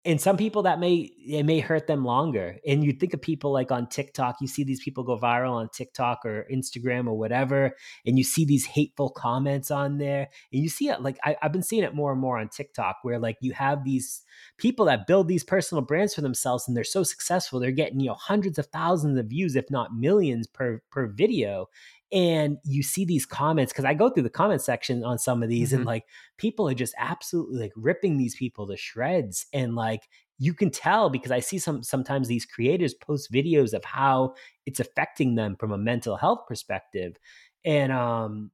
and 0.05 0.21
some 0.21 0.37
people 0.37 0.65
that 0.65 0.81
may 0.81 1.11
it 1.25 1.45
may 1.45 1.61
hurt 1.61 1.87
them 1.87 2.05
longer. 2.05 2.57
And 2.67 2.83
you 2.83 2.93
think 2.93 3.15
of 3.15 3.23
people 3.23 3.53
like 3.53 3.71
on 3.71 3.89
tiktok 3.89 4.37
you 4.41 4.47
see 4.47 4.65
these 4.65 4.83
people 4.83 5.05
go 5.05 5.19
viral 5.19 5.53
on 5.53 5.69
tiktok 5.69 6.25
or 6.25 6.47
instagram 6.53 7.07
or 7.07 7.15
whatever 7.15 7.73
and 8.07 8.19
you 8.19 8.25
see 8.25 8.45
these 8.45 8.65
hateful 8.65 9.11
comments 9.11 9.71
on 9.71 9.99
there 9.99 10.29
and 10.53 10.63
you 10.63 10.69
see 10.69 10.89
it 10.89 11.01
like 11.03 11.19
I, 11.25 11.37
i've 11.43 11.53
been 11.53 11.63
seeing 11.63 11.85
it 11.85 11.95
more 11.95 12.13
and 12.13 12.21
more 12.21 12.39
on 12.39 12.49
tiktok 12.49 12.97
where 13.03 13.19
like 13.19 13.37
you 13.41 13.53
have 13.53 13.85
these 13.85 14.23
people 14.59 14.87
that 14.87 15.07
build 15.07 15.29
these 15.29 15.45
personal 15.45 15.83
brands 15.83 16.15
for 16.15 16.21
themselves 16.21 16.67
and 16.67 16.77
they're 16.77 16.85
so 16.85 17.03
successful 17.03 17.61
they're 17.61 17.71
getting 17.71 18.01
you 18.01 18.09
know 18.09 18.15
hundreds 18.15 18.59
of 18.59 18.67
thousands 18.67 19.19
of 19.19 19.27
views 19.27 19.57
if 19.57 19.71
not 19.71 19.95
millions 19.95 20.47
per 20.47 20.83
per 20.91 21.07
video 21.07 21.69
and 22.13 22.59
you 22.65 22.83
see 22.83 23.05
these 23.05 23.25
comments 23.25 23.73
because 23.73 23.87
I 23.87 23.95
go 23.95 24.11
through 24.11 24.25
the 24.25 24.31
comment 24.31 24.61
section 24.61 25.03
on 25.03 25.19
some 25.19 25.43
of 25.43 25.49
these 25.49 25.71
mm-hmm. 25.71 25.79
and 25.79 25.87
like 25.87 26.05
people 26.37 26.69
are 26.69 26.75
just 26.75 26.95
absolutely 26.99 27.59
like 27.59 27.73
ripping 27.75 28.19
these 28.19 28.35
people 28.35 28.67
to 28.69 28.77
shreds 28.77 29.47
and 29.53 29.75
like 29.75 30.03
you 30.39 30.53
can 30.53 30.71
tell 30.71 31.09
because 31.09 31.31
I 31.31 31.41
see 31.41 31.59
some 31.59 31.83
sometimes 31.83 32.29
these 32.29 32.45
creators 32.45 32.95
post 32.95 33.33
videos 33.33 33.73
of 33.73 33.85
how 33.85 34.35
it's 34.67 34.81
affecting 34.81 35.35
them 35.37 35.57
from 35.57 35.73
a 35.73 35.79
mental 35.79 36.17
health 36.17 36.41
perspective 36.47 37.17
and 37.65 37.93
um 37.93 38.51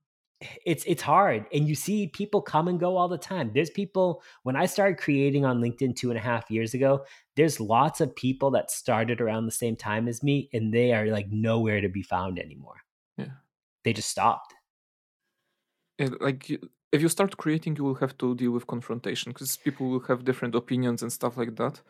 it's 0.64 0.84
it's 0.86 1.02
hard 1.02 1.46
and 1.52 1.66
you 1.66 1.74
see 1.74 2.06
people 2.06 2.40
come 2.40 2.68
and 2.68 2.78
go 2.78 2.96
all 2.96 3.08
the 3.08 3.18
time 3.18 3.50
there's 3.54 3.70
people 3.70 4.22
when 4.44 4.54
i 4.54 4.66
started 4.66 4.96
creating 4.96 5.44
on 5.44 5.60
linkedin 5.60 5.96
two 5.96 6.10
and 6.10 6.18
a 6.18 6.22
half 6.22 6.48
years 6.48 6.74
ago 6.74 7.04
there's 7.34 7.58
lots 7.58 8.00
of 8.00 8.14
people 8.14 8.52
that 8.52 8.70
started 8.70 9.20
around 9.20 9.46
the 9.46 9.50
same 9.50 9.74
time 9.74 10.06
as 10.06 10.22
me 10.22 10.48
and 10.52 10.72
they 10.72 10.92
are 10.92 11.06
like 11.06 11.26
nowhere 11.32 11.80
to 11.80 11.88
be 11.88 12.02
found 12.02 12.38
anymore 12.38 12.76
they 13.84 13.92
just 13.92 14.10
stopped. 14.10 14.54
like 16.20 16.50
if 16.92 17.02
you 17.02 17.08
start 17.08 17.36
creating, 17.36 17.76
you 17.76 17.84
will 17.84 17.96
have 17.96 18.16
to 18.18 18.34
deal 18.34 18.50
with 18.50 18.66
confrontation 18.66 19.32
because 19.32 19.56
people 19.56 19.88
will 19.88 20.00
have 20.00 20.24
different 20.24 20.54
opinions 20.54 21.02
and 21.02 21.12
stuff 21.12 21.36
like 21.36 21.56
that. 21.56 21.80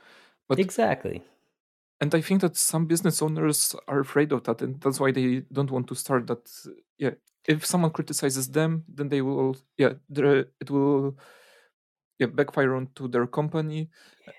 But 0.48 0.58
exactly. 0.58 1.22
And 2.00 2.14
I 2.14 2.20
think 2.20 2.40
that 2.42 2.56
some 2.56 2.86
business 2.86 3.22
owners 3.22 3.74
are 3.88 4.00
afraid 4.00 4.32
of 4.32 4.44
that, 4.44 4.62
and 4.62 4.80
that's 4.80 5.00
why 5.00 5.10
they 5.12 5.42
don't 5.52 5.70
want 5.70 5.88
to 5.88 5.94
start 5.94 6.26
that. 6.28 6.48
Yeah, 6.96 7.12
if 7.46 7.66
someone 7.66 7.90
criticizes 7.90 8.48
them, 8.50 8.84
then 8.88 9.08
they 9.08 9.20
will. 9.20 9.56
Yeah, 9.76 9.94
it 10.08 10.70
will. 10.70 11.18
Yeah, 12.18 12.26
backfire 12.26 12.74
onto 12.74 13.08
their 13.08 13.26
company. 13.26 13.90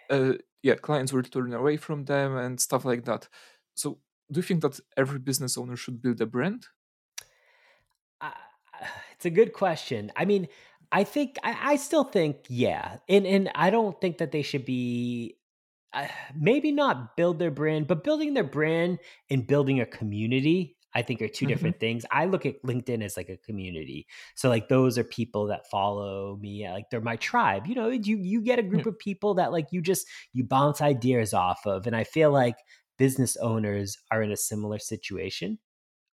Uh, 0.10 0.34
yeah, 0.64 0.76
clients 0.76 1.14
will 1.14 1.24
turn 1.24 1.54
away 1.54 1.78
from 1.78 2.06
them 2.06 2.36
and 2.38 2.60
stuff 2.60 2.86
like 2.86 3.06
that. 3.06 3.30
So, 3.76 4.00
do 4.32 4.40
you 4.40 4.44
think 4.44 4.62
that 4.62 4.80
every 4.98 5.20
business 5.20 5.58
owner 5.58 5.78
should 5.78 6.02
build 6.02 6.20
a 6.22 6.26
brand, 6.26 6.66
it's 9.16 9.26
a 9.26 9.30
good 9.30 9.54
question. 9.54 10.12
I 10.16 10.26
mean, 10.26 10.48
I 10.92 11.04
think 11.04 11.38
I, 11.44 11.74
I, 11.74 11.76
still 11.76 12.04
think 12.04 12.38
yeah, 12.48 12.98
and 13.08 13.26
and 13.28 13.52
I 13.54 13.70
don't 13.70 14.00
think 14.02 14.18
that 14.18 14.32
they 14.32 14.42
should 14.42 14.66
be 14.66 15.36
uh, 15.94 16.08
maybe 16.36 16.72
not 16.72 17.16
build 17.16 17.40
their 17.40 17.52
brand, 17.52 17.88
but 17.88 18.04
building 18.04 18.34
their 18.34 18.44
brand 18.44 19.00
and 19.30 19.46
building 19.46 19.80
a 19.80 19.86
community. 19.86 20.76
I 20.92 21.04
think 21.04 21.22
are 21.22 21.28
2 21.28 21.46
mm-hmm. 21.46 21.54
different 21.54 21.80
things. 21.80 22.04
I 22.12 22.26
look 22.26 22.48
at 22.48 22.64
LinkedIn 22.64 23.04
as 23.04 23.16
like 23.16 23.30
a 23.30 23.38
community. 23.38 24.08
So 24.34 24.50
like 24.50 24.70
those 24.70 24.98
are 24.98 25.04
people 25.04 25.46
that 25.48 25.70
follow 25.70 26.36
me, 26.42 26.68
like 26.68 26.86
they're 26.90 27.00
my 27.00 27.16
tribe. 27.18 27.68
You 27.68 27.76
know, 27.76 27.90
you 27.90 28.18
you 28.18 28.42
get 28.42 28.58
a 28.58 28.64
group 28.64 28.88
of 28.88 28.98
people 28.98 29.36
that 29.36 29.52
like 29.52 29.68
you 29.72 29.84
just 29.84 30.08
you 30.34 30.44
bounce 30.44 30.82
ideas 30.82 31.32
off 31.34 31.60
of, 31.68 31.86
and 31.86 31.96
I 31.96 32.06
feel 32.06 32.32
like 32.32 32.56
business 32.98 33.38
owners 33.38 34.00
are 34.10 34.24
in 34.24 34.32
a 34.32 34.38
similar 34.38 34.80
situation 34.80 35.60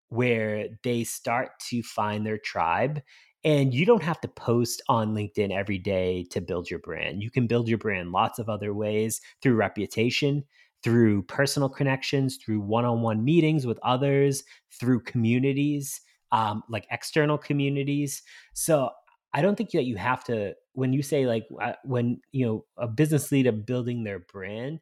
where 0.09 0.69
they 0.83 1.05
start 1.05 1.51
to 1.69 1.83
find 1.83 2.25
their 2.27 2.39
tribe. 2.39 3.03
And 3.45 3.73
you 3.73 3.87
don't 3.87 4.03
have 4.03 4.21
to 4.23 4.29
post 4.29 4.83
on 4.89 5.15
LinkedIn 5.15 5.53
every 5.53 5.79
day 5.79 6.27
to 6.31 6.41
build 6.41 6.69
your 6.69 6.81
brand. 6.81 7.23
You 7.23 7.31
can 7.31 7.47
build 7.47 7.69
your 7.69 7.79
brand 7.79 8.11
lots 8.11 8.39
of 8.39 8.49
other 8.49 8.75
ways 8.75 9.21
through 9.41 9.55
reputation, 9.55 10.43
through 10.83 11.23
personal 11.23 11.69
connections, 11.69 12.37
through 12.37 12.61
one 12.61 12.85
on 12.85 13.03
one 13.03 13.25
meetings 13.25 13.67
with 13.67 13.79
others, 13.83 14.43
through 14.73 15.01
communities, 15.01 16.01
um, 16.33 16.63
like 16.69 16.87
external 16.91 17.39
communities. 17.39 18.23
So 18.53 18.91
I 19.33 19.43
don't 19.43 19.57
think 19.57 19.71
that 19.73 19.85
you 19.85 19.97
have 19.97 20.25
to, 20.25 20.55
when 20.73 20.93
you 20.93 21.03
say 21.03 21.27
like, 21.27 21.47
uh, 21.61 21.75
when, 21.85 22.21
you 22.33 22.47
know, 22.47 22.65
a 22.77 22.89
business 22.89 23.31
leader 23.31 23.53
building 23.53 24.03
their 24.03 24.19
brand, 24.19 24.81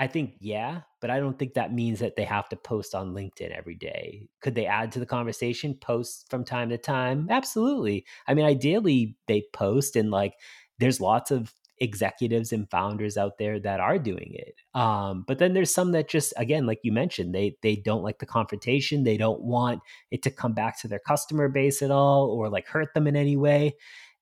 I 0.00 0.06
think 0.06 0.34
yeah, 0.38 0.82
but 1.00 1.10
I 1.10 1.18
don't 1.18 1.38
think 1.38 1.54
that 1.54 1.72
means 1.72 1.98
that 1.98 2.14
they 2.14 2.24
have 2.24 2.48
to 2.50 2.56
post 2.56 2.94
on 2.94 3.14
LinkedIn 3.14 3.50
every 3.50 3.74
day. 3.74 4.28
Could 4.40 4.54
they 4.54 4.66
add 4.66 4.92
to 4.92 5.00
the 5.00 5.06
conversation, 5.06 5.74
post 5.74 6.26
from 6.30 6.44
time 6.44 6.68
to 6.68 6.78
time? 6.78 7.26
Absolutely. 7.30 8.06
I 8.28 8.34
mean, 8.34 8.44
ideally 8.46 9.16
they 9.26 9.44
post 9.52 9.96
and 9.96 10.10
like 10.12 10.34
there's 10.78 11.00
lots 11.00 11.32
of 11.32 11.52
executives 11.80 12.52
and 12.52 12.70
founders 12.70 13.16
out 13.16 13.38
there 13.38 13.58
that 13.60 13.80
are 13.80 13.98
doing 13.98 14.34
it. 14.34 14.54
Um, 14.74 15.24
but 15.26 15.38
then 15.38 15.52
there's 15.54 15.74
some 15.74 15.92
that 15.92 16.08
just 16.08 16.32
again, 16.36 16.64
like 16.64 16.80
you 16.84 16.92
mentioned, 16.92 17.34
they 17.34 17.56
they 17.62 17.74
don't 17.74 18.02
like 18.04 18.20
the 18.20 18.26
confrontation. 18.26 19.02
They 19.02 19.16
don't 19.16 19.42
want 19.42 19.80
it 20.12 20.22
to 20.22 20.30
come 20.30 20.54
back 20.54 20.80
to 20.80 20.88
their 20.88 21.00
customer 21.00 21.48
base 21.48 21.82
at 21.82 21.90
all 21.90 22.30
or 22.30 22.48
like 22.48 22.68
hurt 22.68 22.94
them 22.94 23.08
in 23.08 23.16
any 23.16 23.36
way. 23.36 23.74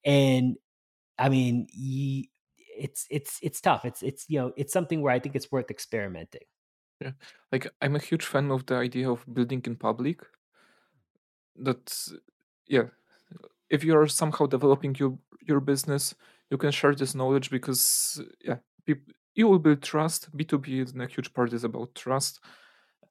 And 0.06 0.56
I 1.18 1.28
mean, 1.28 1.66
it's 2.78 3.06
it's 3.10 3.38
it's 3.42 3.60
tough. 3.60 3.84
It's 3.84 4.02
it's 4.02 4.26
you 4.28 4.38
know 4.38 4.52
it's 4.56 4.72
something 4.72 5.02
where 5.02 5.12
I 5.12 5.18
think 5.18 5.36
it's 5.36 5.50
worth 5.50 5.70
experimenting. 5.70 6.42
Yeah, 7.00 7.12
like 7.52 7.68
I'm 7.82 7.96
a 7.96 8.00
huge 8.00 8.24
fan 8.24 8.50
of 8.50 8.66
the 8.66 8.76
idea 8.76 9.10
of 9.10 9.24
building 9.32 9.62
in 9.66 9.76
public. 9.76 10.20
that 11.56 11.96
yeah. 12.66 12.84
If 13.68 13.82
you 13.82 13.98
are 13.98 14.06
somehow 14.06 14.46
developing 14.46 14.94
your 14.98 15.18
your 15.40 15.60
business 15.60 16.14
you 16.50 16.58
can 16.58 16.70
share 16.70 16.94
this 16.94 17.14
knowledge 17.14 17.50
because 17.50 18.20
yeah 18.40 18.58
people 18.84 19.12
you 19.34 19.48
will 19.48 19.58
build 19.58 19.82
trust. 19.82 20.34
B2b 20.36 20.82
is 20.82 20.94
a 20.94 21.06
huge 21.06 21.32
part 21.34 21.52
is 21.52 21.64
about 21.64 21.94
trust. 21.94 22.40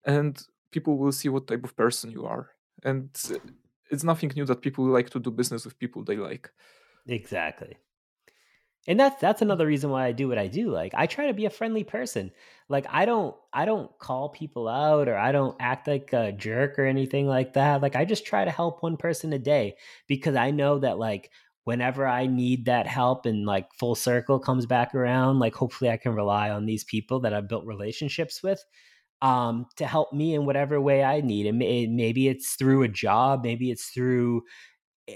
And 0.05 0.41
people 0.71 0.97
will 0.97 1.11
see 1.11 1.29
what 1.29 1.47
type 1.47 1.63
of 1.63 1.75
person 1.75 2.11
you 2.11 2.25
are. 2.25 2.49
And 2.83 3.09
it's 3.91 4.03
nothing 4.03 4.31
new 4.35 4.45
that 4.45 4.61
people 4.61 4.85
like 4.85 5.09
to 5.11 5.19
do 5.19 5.31
business 5.31 5.65
with 5.65 5.77
people 5.77 6.03
they 6.03 6.17
like. 6.17 6.51
Exactly 7.07 7.77
and 8.87 8.99
that's 8.99 9.19
that's 9.19 9.41
another 9.41 9.65
reason 9.65 9.89
why 9.89 10.05
I 10.05 10.11
do 10.11 10.27
what 10.27 10.37
I 10.37 10.47
do. 10.47 10.69
Like 10.69 10.93
I 10.95 11.07
try 11.07 11.27
to 11.27 11.33
be 11.33 11.45
a 11.45 11.49
friendly 11.49 11.83
person. 11.83 12.31
Like 12.69 12.85
I 12.89 13.05
don't 13.05 13.35
I 13.51 13.65
don't 13.65 13.97
call 13.99 14.29
people 14.29 14.67
out 14.67 15.07
or 15.07 15.17
I 15.17 15.31
don't 15.31 15.55
act 15.59 15.87
like 15.87 16.13
a 16.13 16.31
jerk 16.31 16.77
or 16.77 16.85
anything 16.85 17.27
like 17.27 17.53
that. 17.53 17.81
Like 17.81 17.95
I 17.95 18.05
just 18.05 18.25
try 18.25 18.45
to 18.45 18.51
help 18.51 18.83
one 18.83 18.97
person 18.97 19.33
a 19.33 19.39
day 19.39 19.77
because 20.07 20.35
I 20.35 20.51
know 20.51 20.79
that 20.79 20.99
like 20.99 21.31
whenever 21.63 22.07
I 22.07 22.27
need 22.27 22.65
that 22.65 22.85
help 22.85 23.25
and 23.25 23.45
like 23.45 23.73
full 23.73 23.95
circle 23.95 24.39
comes 24.39 24.67
back 24.67 24.93
around, 24.93 25.39
like 25.39 25.55
hopefully 25.55 25.89
I 25.89 25.97
can 25.97 26.13
rely 26.13 26.51
on 26.51 26.65
these 26.65 26.83
people 26.83 27.21
that 27.21 27.33
I've 27.33 27.47
built 27.49 27.65
relationships 27.65 28.43
with 28.43 28.63
um, 29.21 29.65
to 29.77 29.87
help 29.87 30.13
me 30.13 30.35
in 30.35 30.45
whatever 30.45 30.79
way 30.79 31.03
I 31.03 31.21
need. 31.21 31.47
And 31.47 31.57
maybe 31.57 32.27
it's 32.27 32.53
through 32.53 32.83
a 32.83 32.87
job, 32.87 33.43
maybe 33.43 33.71
it's 33.71 33.87
through 33.87 34.43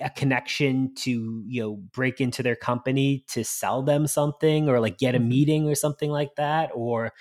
a 0.02 0.10
connection 0.12 0.94
to 0.94 1.44
you 1.48 1.62
know 1.62 1.76
break 1.76 2.22
into 2.22 2.44
their 2.44 2.56
company 2.56 3.24
to 3.28 3.44
sell 3.44 3.82
them 3.82 4.06
something 4.06 4.70
or 4.70 4.80
like 4.80 4.98
get 4.98 5.16
a 5.16 5.20
mm-hmm. 5.20 5.30
meeting 5.30 5.70
or 5.70 5.76
something 5.76 6.12
like 6.12 6.36
that 6.36 6.70
or 6.76 7.12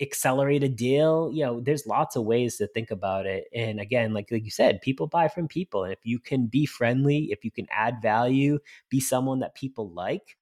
accelerate 0.00 0.62
a 0.62 0.68
deal 0.68 1.30
you 1.32 1.42
know 1.42 1.60
there's 1.60 1.86
lots 1.86 2.16
of 2.16 2.24
ways 2.24 2.56
to 2.56 2.66
think 2.66 2.90
about 2.90 3.26
it. 3.26 3.44
And 3.54 3.80
again 3.80 4.12
like 4.12 4.28
like 4.30 4.44
you 4.44 4.50
said 4.50 4.80
people 4.80 5.06
buy 5.06 5.28
from 5.28 5.48
people. 5.48 5.84
And 5.84 5.92
if 5.92 6.00
you 6.04 6.18
can 6.18 6.46
be 6.46 6.66
friendly 6.66 7.28
if 7.30 7.44
you 7.44 7.50
can 7.50 7.66
add 7.70 8.02
value 8.02 8.58
be 8.90 9.00
someone 9.00 9.40
that 9.40 9.54
people 9.54 9.92
like 9.92 10.36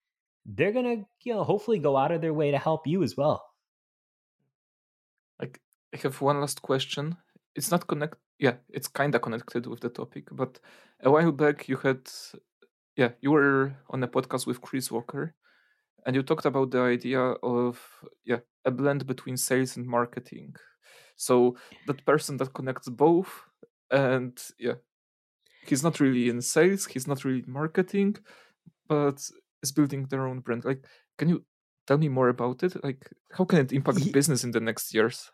they're 0.46 0.72
gonna 0.72 1.04
you 1.22 1.34
know 1.34 1.44
hopefully 1.44 1.78
go 1.78 1.96
out 1.96 2.12
of 2.12 2.22
their 2.22 2.34
way 2.34 2.50
to 2.50 2.58
help 2.58 2.86
you 2.86 3.02
as 3.02 3.16
well. 3.16 3.44
Like 5.40 5.60
i 5.94 5.98
have 5.98 6.20
one 6.20 6.40
last 6.40 6.62
question 6.62 7.18
it's 7.54 7.70
not 7.70 7.86
connect 7.86 8.16
yeah 8.38 8.54
it's 8.68 8.88
kind 8.88 9.14
of 9.14 9.22
connected 9.22 9.66
with 9.66 9.80
the 9.80 9.88
topic 9.88 10.24
but 10.32 10.58
a 11.02 11.10
while 11.10 11.32
back 11.32 11.68
you 11.68 11.76
had 11.76 12.00
yeah 12.96 13.10
you 13.20 13.30
were 13.30 13.72
on 13.90 14.02
a 14.02 14.08
podcast 14.08 14.46
with 14.46 14.60
chris 14.60 14.90
walker 14.90 15.34
and 16.06 16.14
you 16.14 16.22
talked 16.22 16.44
about 16.44 16.70
the 16.70 16.80
idea 16.80 17.20
of 17.20 17.80
yeah 18.24 18.40
a 18.64 18.70
blend 18.70 19.06
between 19.06 19.36
sales 19.36 19.76
and 19.76 19.86
marketing. 19.86 20.54
So 21.16 21.56
that 21.86 22.04
person 22.04 22.36
that 22.38 22.54
connects 22.54 22.88
both 22.88 23.28
and 23.90 24.36
yeah 24.58 24.74
he's 25.66 25.82
not 25.82 26.00
really 26.00 26.28
in 26.28 26.40
sales 26.40 26.86
he's 26.86 27.06
not 27.06 27.24
really 27.24 27.42
in 27.46 27.52
marketing 27.52 28.16
but 28.88 29.20
is 29.62 29.72
building 29.72 30.06
their 30.06 30.26
own 30.26 30.40
brand. 30.40 30.64
Like 30.64 30.84
can 31.18 31.28
you 31.28 31.44
tell 31.86 31.98
me 31.98 32.08
more 32.08 32.28
about 32.28 32.62
it? 32.62 32.82
Like 32.82 33.10
how 33.32 33.44
can 33.44 33.60
it 33.60 33.72
impact 33.72 34.12
business 34.12 34.44
in 34.44 34.50
the 34.50 34.60
next 34.60 34.92
years 34.94 35.30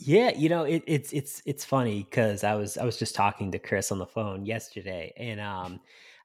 yeah, 0.00 0.30
you 0.34 0.48
know, 0.48 0.64
it, 0.64 0.82
it's 0.86 1.12
it's 1.12 1.42
it's 1.44 1.64
funny 1.64 2.04
because 2.10 2.42
I 2.42 2.54
was 2.54 2.78
I 2.78 2.84
was 2.84 2.96
just 2.98 3.14
talking 3.14 3.52
to 3.52 3.58
Chris 3.58 3.92
on 3.92 3.98
the 3.98 4.06
phone 4.06 4.46
yesterday, 4.46 5.12
and 5.16 5.38
um, 5.40 5.80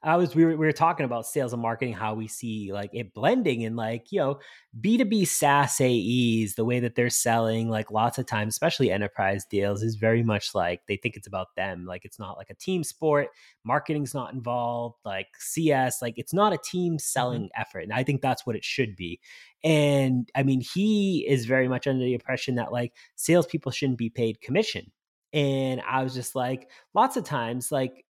I 0.06 0.18
was 0.18 0.36
we 0.36 0.46
were, 0.46 0.52
we 0.52 0.68
were 0.68 0.72
talking 0.72 1.04
about 1.04 1.26
sales 1.26 1.52
and 1.52 1.62
marketing, 1.62 1.96
how 1.96 2.14
we 2.14 2.28
see 2.28 2.72
like 2.72 2.92
it 2.94 3.16
blending 3.16 3.66
and 3.66 3.76
like 3.76 4.12
you 4.12 4.20
know 4.20 4.40
B 4.80 4.98
two 4.98 5.06
B 5.06 5.26
SaaS 5.26 5.82
AEs, 5.82 6.54
the 6.54 6.64
way 6.64 6.80
that 6.80 6.94
they're 6.94 7.10
selling, 7.10 7.70
like 7.70 7.90
lots 7.90 8.20
of 8.20 8.28
times, 8.28 8.54
especially 8.54 8.92
enterprise 8.92 9.46
deals, 9.46 9.82
is 9.82 9.96
very 9.96 10.22
much 10.22 10.54
like 10.54 10.82
they 10.88 10.96
think 10.96 11.16
it's 11.16 11.26
about 11.26 11.56
them. 11.56 11.86
Like 11.88 12.06
it's 12.06 12.20
not 12.20 12.38
like 12.38 12.52
a 12.52 12.56
team 12.56 12.84
sport. 12.84 13.30
Marketing's 13.64 14.14
not 14.14 14.32
involved. 14.32 15.00
Like 15.04 15.28
CS, 15.40 16.04
like 16.04 16.14
it's 16.18 16.34
not 16.34 16.54
a 16.54 16.60
team 16.64 16.94
mm-hmm. 16.94 17.00
selling 17.00 17.44
mm-hmm. 17.46 17.62
effort, 17.62 17.80
and 17.80 17.94
I 17.94 18.04
think 18.04 18.22
that's 18.22 18.46
what 18.46 18.56
it 18.56 18.64
should 18.64 18.96
be. 18.96 19.20
And 19.64 20.30
I 20.36 20.44
mean, 20.44 20.62
he 20.62 21.26
is 21.28 21.48
very 21.48 21.68
much 21.68 21.88
under 21.88 22.06
the 22.06 22.14
impression 22.14 22.56
that 22.56 22.72
like 22.72 22.94
salespeople 23.16 23.72
shouldn't 23.72 23.98
be 23.98 24.12
paid 24.12 24.40
commission. 24.40 24.92
And 25.34 25.82
I 25.82 26.04
was 26.04 26.14
just 26.14 26.36
like, 26.36 26.70
lots 26.94 27.18
of 27.18 27.24
times, 27.24 27.72
like 27.72 28.06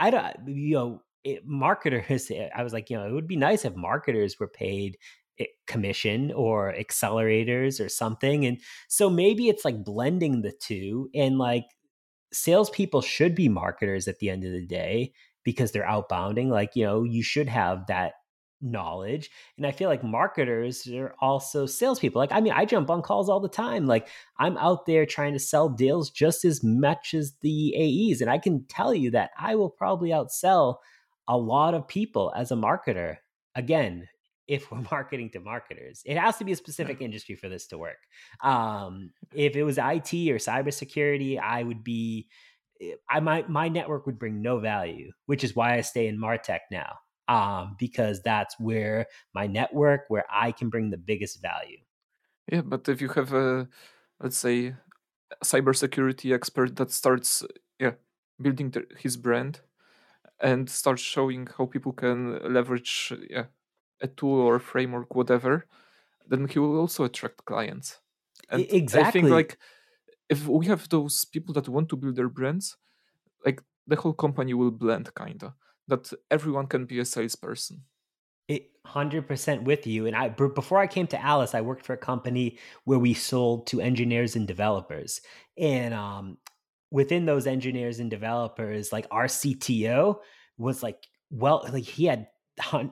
I 0.00 0.10
don't, 0.10 0.48
you 0.48 0.74
know 0.74 1.02
it, 1.24 1.46
marketers, 1.46 2.30
eh, 2.30 2.48
I 2.54 2.62
was 2.62 2.72
like, 2.72 2.90
you 2.90 2.96
know, 2.96 3.06
it 3.06 3.12
would 3.12 3.28
be 3.28 3.36
nice 3.36 3.64
if 3.64 3.74
marketers 3.76 4.38
were 4.38 4.48
paid 4.48 4.98
eh, 5.38 5.46
commission 5.66 6.32
or 6.32 6.74
accelerators 6.78 7.84
or 7.84 7.88
something. 7.88 8.46
And 8.46 8.60
so 8.88 9.10
maybe 9.10 9.48
it's 9.48 9.64
like 9.64 9.84
blending 9.84 10.42
the 10.42 10.52
two 10.52 11.08
and 11.14 11.38
like 11.38 11.64
salespeople 12.32 13.02
should 13.02 13.34
be 13.34 13.48
marketers 13.48 14.08
at 14.08 14.18
the 14.18 14.30
end 14.30 14.44
of 14.44 14.52
the 14.52 14.66
day 14.66 15.12
because 15.44 15.72
they're 15.72 15.86
outbounding. 15.86 16.48
Like, 16.48 16.76
you 16.76 16.84
know, 16.84 17.02
you 17.02 17.22
should 17.22 17.48
have 17.48 17.86
that 17.86 18.14
knowledge. 18.62 19.30
And 19.56 19.66
I 19.66 19.72
feel 19.72 19.88
like 19.88 20.04
marketers 20.04 20.86
are 20.88 21.14
also 21.20 21.66
salespeople. 21.66 22.20
Like, 22.20 22.32
I 22.32 22.40
mean, 22.40 22.52
I 22.52 22.64
jump 22.64 22.90
on 22.90 23.02
calls 23.02 23.28
all 23.28 23.40
the 23.40 23.48
time. 23.48 23.86
Like, 23.86 24.08
I'm 24.38 24.58
out 24.58 24.86
there 24.86 25.06
trying 25.06 25.32
to 25.32 25.38
sell 25.38 25.68
deals 25.68 26.10
just 26.10 26.44
as 26.44 26.62
much 26.62 27.14
as 27.14 27.34
the 27.40 27.74
AEs. 27.76 28.20
And 28.20 28.30
I 28.30 28.38
can 28.38 28.64
tell 28.66 28.94
you 28.94 29.10
that 29.12 29.30
I 29.38 29.54
will 29.54 29.70
probably 29.70 30.10
outsell 30.10 30.76
a 31.30 31.36
lot 31.36 31.74
of 31.74 31.86
people 31.86 32.32
as 32.36 32.50
a 32.50 32.56
marketer. 32.56 33.16
Again, 33.54 34.08
if 34.48 34.70
we're 34.70 34.80
marketing 34.90 35.30
to 35.30 35.40
marketers, 35.40 36.02
it 36.04 36.18
has 36.18 36.36
to 36.38 36.44
be 36.44 36.52
a 36.52 36.56
specific 36.56 37.00
industry 37.00 37.36
for 37.36 37.48
this 37.48 37.68
to 37.68 37.78
work. 37.78 37.98
Um, 38.42 39.12
if 39.32 39.54
it 39.54 39.62
was 39.62 39.78
IT 39.78 40.12
or 40.12 40.38
cybersecurity, 40.38 41.40
I 41.40 41.62
would 41.62 41.84
be, 41.84 42.28
eh, 42.82 42.94
I 43.08 43.20
my 43.20 43.44
my 43.48 43.68
network 43.68 44.06
would 44.06 44.18
bring 44.18 44.42
no 44.42 44.58
value, 44.58 45.12
which 45.26 45.44
is 45.44 45.54
why 45.54 45.76
I 45.76 45.82
stay 45.82 46.08
in 46.08 46.18
Martech 46.18 46.60
now, 46.70 46.98
um, 47.28 47.76
because 47.78 48.20
that's 48.22 48.58
where 48.58 49.06
my 49.32 49.46
network, 49.46 50.02
where 50.08 50.26
I 50.28 50.50
can 50.50 50.68
bring 50.68 50.90
the 50.90 50.98
biggest 50.98 51.40
value. 51.40 51.78
Yeah, 52.50 52.62
but 52.62 52.88
if 52.88 53.00
you 53.00 53.08
have 53.10 53.32
a, 53.32 53.68
let's 54.20 54.36
say, 54.36 54.74
a 55.40 55.44
cybersecurity 55.44 56.34
expert 56.34 56.74
that 56.76 56.90
starts, 56.90 57.44
yeah, 57.78 57.92
building 58.40 58.70
the, 58.70 58.84
his 58.98 59.16
brand 59.16 59.60
and 60.40 60.68
start 60.68 60.98
showing 60.98 61.48
how 61.56 61.66
people 61.66 61.92
can 61.92 62.38
leverage 62.52 63.12
yeah, 63.28 63.46
a 64.00 64.08
tool 64.08 64.40
or 64.40 64.58
framework, 64.58 65.14
whatever, 65.14 65.66
then 66.26 66.48
he 66.48 66.58
will 66.58 66.78
also 66.78 67.04
attract 67.04 67.44
clients. 67.44 68.00
And 68.48 68.66
exactly. 68.70 69.08
I 69.08 69.10
think 69.10 69.28
like 69.28 69.58
if 70.28 70.46
we 70.46 70.66
have 70.66 70.88
those 70.88 71.24
people 71.24 71.52
that 71.54 71.68
want 71.68 71.88
to 71.90 71.96
build 71.96 72.16
their 72.16 72.28
brands, 72.28 72.76
like 73.44 73.62
the 73.86 73.96
whole 73.96 74.12
company 74.14 74.54
will 74.54 74.70
blend 74.70 75.14
kinda. 75.14 75.54
That 75.88 76.12
everyone 76.30 76.68
can 76.68 76.86
be 76.86 77.00
a 77.00 77.04
salesperson. 77.04 77.82
Hundred 78.86 79.28
percent 79.28 79.64
with 79.64 79.86
you. 79.86 80.06
And 80.06 80.16
I 80.16 80.30
before 80.30 80.78
I 80.78 80.86
came 80.86 81.06
to 81.08 81.22
Alyce, 81.22 81.54
I 81.54 81.60
worked 81.60 81.84
for 81.84 81.92
a 81.92 81.98
company 81.98 82.58
where 82.84 82.98
we 82.98 83.12
sold 83.12 83.66
to 83.68 83.80
engineers 83.80 84.36
and 84.36 84.48
developers. 84.48 85.20
And 85.58 85.92
um, 85.92 86.38
within 86.90 87.24
those 87.26 87.46
engineers 87.46 88.00
and 88.00 88.10
developers, 88.10 88.92
like 88.92 89.06
our 89.10 89.26
CTO 89.26 90.18
was 90.58 90.82
like, 90.82 91.06
well, 91.30 91.66
like 91.72 91.84
he 91.84 92.06
had 92.06 92.26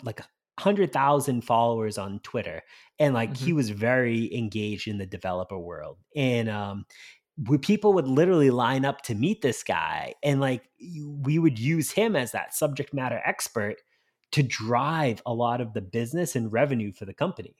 like 0.02 0.20
a 0.20 0.26
hundred 0.60 0.92
thousand 0.92 1.42
followers 1.42 1.98
on 1.98 2.20
Twitter, 2.20 2.62
and 2.98 3.14
like 3.14 3.30
mm-hmm. 3.32 3.44
he 3.44 3.52
was 3.52 3.70
very 3.70 4.34
engaged 4.34 4.88
in 4.88 4.98
the 4.98 5.06
developer 5.06 5.58
world, 5.58 5.98
and 6.16 6.48
um, 6.48 6.84
we, 7.48 7.58
people 7.58 7.92
would 7.94 8.08
literally 8.08 8.50
line 8.50 8.84
up 8.84 9.02
to 9.02 9.14
meet 9.14 9.42
this 9.42 9.62
guy, 9.62 10.14
and 10.22 10.40
like 10.40 10.62
we 11.04 11.38
would 11.38 11.58
use 11.58 11.90
him 11.90 12.16
as 12.16 12.32
that 12.32 12.54
subject 12.54 12.94
matter 12.94 13.20
expert 13.24 13.76
to 14.30 14.42
drive 14.42 15.22
a 15.26 15.32
lot 15.32 15.60
of 15.60 15.72
the 15.72 15.80
business 15.80 16.36
and 16.36 16.52
revenue 16.52 16.92
for 16.92 17.04
the 17.04 17.14
company. 17.14 17.56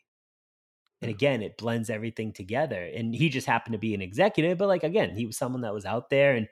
And 1.01 1.11
again, 1.11 1.43
it 1.43 1.57
blends 1.57 1.91
everything 1.91 2.33
together. 2.33 2.83
And 2.83 3.15
he 3.15 3.29
just 3.29 3.47
happened 3.47 3.73
to 3.73 3.79
be 3.79 3.95
an 3.95 4.03
executive, 4.03 4.59
but 4.59 4.69
like 4.69 4.83
again, 4.83 5.15
he 5.15 5.27
was 5.27 5.37
someone 5.37 5.63
that 5.63 5.75
was 5.75 5.85
out 5.85 6.11
there 6.11 6.35
and 6.35 6.49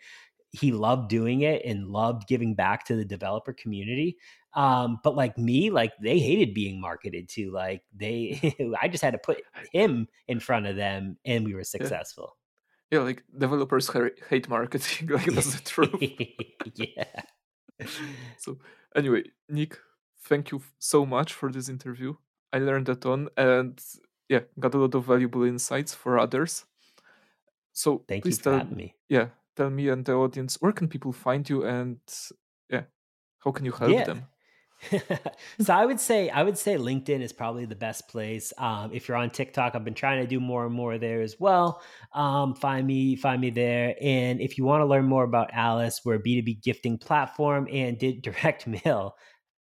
he 0.52 0.72
loved 0.72 1.08
doing 1.08 1.42
it 1.42 1.64
and 1.64 1.88
loved 1.88 2.28
giving 2.28 2.54
back 2.54 2.84
to 2.86 2.96
the 2.96 3.04
developer 3.04 3.52
community. 3.52 4.16
Um, 4.54 4.98
but 5.04 5.14
like 5.14 5.36
me, 5.36 5.70
like 5.70 5.92
they 6.00 6.18
hated 6.18 6.54
being 6.54 6.80
marketed 6.80 7.28
to. 7.30 7.50
Like 7.50 7.82
they, 7.94 8.56
I 8.80 8.88
just 8.88 9.04
had 9.04 9.12
to 9.12 9.18
put 9.18 9.42
him 9.72 10.08
in 10.28 10.40
front 10.40 10.66
of 10.66 10.76
them, 10.76 11.18
and 11.24 11.44
we 11.44 11.54
were 11.54 11.64
successful. 11.64 12.36
Yeah, 12.90 13.00
yeah 13.00 13.04
like 13.04 13.22
developers 13.36 13.90
hate 14.30 14.48
marketing. 14.48 15.08
like 15.10 15.26
that's 15.26 15.54
the 15.54 15.62
truth. 15.64 16.02
yeah. 16.74 17.86
so 18.38 18.58
anyway, 18.94 19.24
Nick, 19.48 19.78
thank 20.24 20.50
you 20.50 20.62
so 20.78 21.04
much 21.04 21.34
for 21.34 21.52
this 21.52 21.68
interview. 21.68 22.14
I 22.52 22.58
learned 22.58 22.88
a 22.88 22.94
ton, 22.94 23.28
and 23.36 23.78
yeah, 24.28 24.40
got 24.58 24.74
a 24.74 24.78
lot 24.78 24.94
of 24.94 25.04
valuable 25.04 25.44
insights 25.44 25.94
for 25.94 26.18
others. 26.18 26.64
So 27.72 28.04
thank 28.08 28.24
you 28.24 28.32
for 28.32 28.42
tell, 28.42 28.58
having 28.58 28.76
me. 28.76 28.94
Yeah, 29.08 29.28
tell 29.54 29.70
me 29.70 29.88
and 29.88 30.04
the 30.04 30.14
audience 30.14 30.56
where 30.60 30.72
can 30.72 30.88
people 30.88 31.12
find 31.12 31.48
you 31.48 31.64
and 31.64 31.98
yeah, 32.70 32.84
how 33.44 33.52
can 33.52 33.64
you 33.64 33.72
help 33.72 33.92
yeah. 33.92 34.04
them? 34.04 34.26
so 35.60 35.72
I 35.72 35.86
would 35.86 36.00
say 36.00 36.28
I 36.28 36.42
would 36.42 36.58
say 36.58 36.76
LinkedIn 36.76 37.20
is 37.20 37.32
probably 37.32 37.64
the 37.64 37.74
best 37.74 38.08
place. 38.08 38.52
Um, 38.58 38.90
if 38.92 39.08
you're 39.08 39.16
on 39.16 39.30
TikTok, 39.30 39.74
I've 39.74 39.84
been 39.84 39.94
trying 39.94 40.22
to 40.22 40.26
do 40.26 40.38
more 40.38 40.66
and 40.66 40.74
more 40.74 40.98
there 40.98 41.22
as 41.22 41.36
well. 41.40 41.82
Um, 42.12 42.54
find 42.54 42.86
me 42.86 43.16
find 43.16 43.40
me 43.40 43.50
there. 43.50 43.94
And 44.00 44.40
if 44.40 44.58
you 44.58 44.64
want 44.64 44.82
to 44.82 44.86
learn 44.86 45.06
more 45.06 45.24
about 45.24 45.50
Alyce, 45.54 46.02
we're 46.04 46.16
a 46.16 46.22
B2B 46.22 46.62
gifting 46.62 46.98
platform 46.98 47.68
and 47.70 47.98
did 47.98 48.22
direct 48.22 48.66
mail 48.66 49.16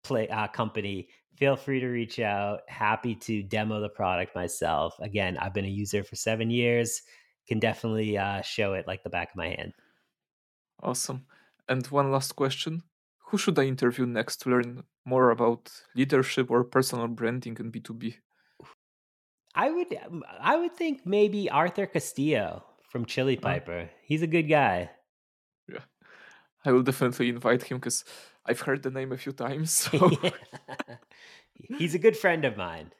play 0.05 0.27
uh, 0.29 0.47
company. 0.47 1.09
Feel 1.37 1.55
free 1.55 1.79
to 1.79 1.87
reach 1.87 2.19
out. 2.19 2.61
Happy 2.67 3.15
to 3.15 3.43
demo 3.43 3.81
the 3.81 3.89
product 3.89 4.35
myself. 4.35 4.95
Again, 4.99 5.37
I've 5.37 5.53
been 5.53 5.65
a 5.65 5.79
user 5.83 6.03
for 6.03 6.15
seven 6.15 6.49
years. 6.49 7.01
Can 7.47 7.59
definitely 7.59 8.17
uh, 8.17 8.41
show 8.41 8.73
it 8.73 8.87
like 8.87 9.03
the 9.03 9.09
back 9.09 9.31
of 9.31 9.35
my 9.35 9.49
hand. 9.49 9.73
Awesome. 10.81 11.25
And 11.67 11.85
one 11.87 12.11
last 12.11 12.35
question 12.35 12.83
who 13.27 13.37
should 13.37 13.57
I 13.57 13.63
interview 13.63 14.05
next 14.05 14.37
to 14.41 14.49
learn 14.49 14.83
more 15.03 15.31
about 15.31 15.71
leadership 15.95 16.51
or 16.51 16.63
personal 16.63 17.07
branding 17.07 17.57
in 17.59 17.71
B2B? 17.71 18.15
I 19.55 19.71
would 19.71 19.97
um, 20.05 20.23
I 20.39 20.57
would 20.57 20.75
think 20.75 21.05
maybe 21.05 21.49
Arthur 21.49 21.85
Castillo 21.85 22.63
from 22.89 23.05
Chili 23.05 23.37
Piper. 23.37 23.89
He's 24.03 24.21
a 24.21 24.27
good 24.27 24.43
guy. 24.43 24.91
Yeah. 25.67 25.85
I 26.63 26.71
will 26.71 26.83
definitely 26.83 27.29
invite 27.29 27.63
him 27.63 27.77
because 27.77 28.03
I've 28.45 28.61
heard 28.61 28.83
the 28.83 28.91
name 28.91 29.11
a 29.11 29.17
few 29.17 29.33
times. 29.33 29.89
So. 29.91 30.11
He's 31.77 31.95
a 31.95 31.99
good 31.99 32.17
friend 32.17 32.43
of 32.45 32.57
mine. 32.57 32.91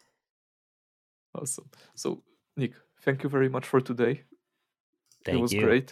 Awesome. 1.36 1.70
So, 1.94 2.24
Nick, 2.56 2.74
thank 3.02 3.22
you 3.24 3.30
very 3.30 3.50
much 3.50 3.66
for 3.66 3.82
today. 3.82 4.24
Thank 5.26 5.38
it 5.38 5.42
was 5.42 5.54
you. 5.54 5.62
great. 5.62 5.92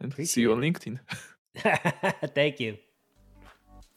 And 0.00 0.12
Appreciate 0.12 0.32
see 0.32 0.40
you 0.42 0.52
on 0.52 0.60
LinkedIn. 0.60 0.98
Thank 2.34 2.60
you. 2.60 2.76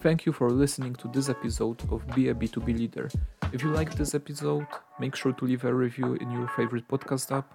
Thank 0.01 0.26
you 0.26 0.34
for 0.34 0.49
listening 0.49 0.95
to 0.95 1.08
this 1.08 1.30
episode 1.30 1.82
of 1.91 2.06
Be 2.16 2.30
a 2.30 2.34
B2B 2.34 2.78
Leader. 2.78 3.10
If 3.54 3.64
you 3.64 3.70
liked 3.70 3.95
this 3.97 4.16
episode, 4.16 4.68
make 4.99 5.16
sure 5.16 5.32
to 5.32 5.45
leave 5.45 5.64
a 5.64 5.74
review 5.74 6.16
in 6.16 6.30
your 6.32 6.47
favorite 6.58 6.88
podcast 6.89 7.32
app. 7.32 7.54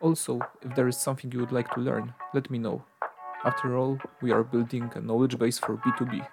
Also, 0.00 0.40
if 0.62 0.74
there 0.74 0.88
is 0.88 0.96
something 0.98 1.30
you 1.32 1.38
would 1.40 1.52
like 1.52 1.72
to 1.74 1.80
learn, 1.80 2.12
let 2.34 2.50
me 2.50 2.58
know. 2.58 2.84
After 3.42 3.76
all, 3.76 3.98
we 4.20 4.32
are 4.32 4.44
building 4.44 4.90
a 4.94 5.00
knowledge 5.00 5.38
base 5.38 5.58
for 5.58 5.78
B2B. 5.78 6.26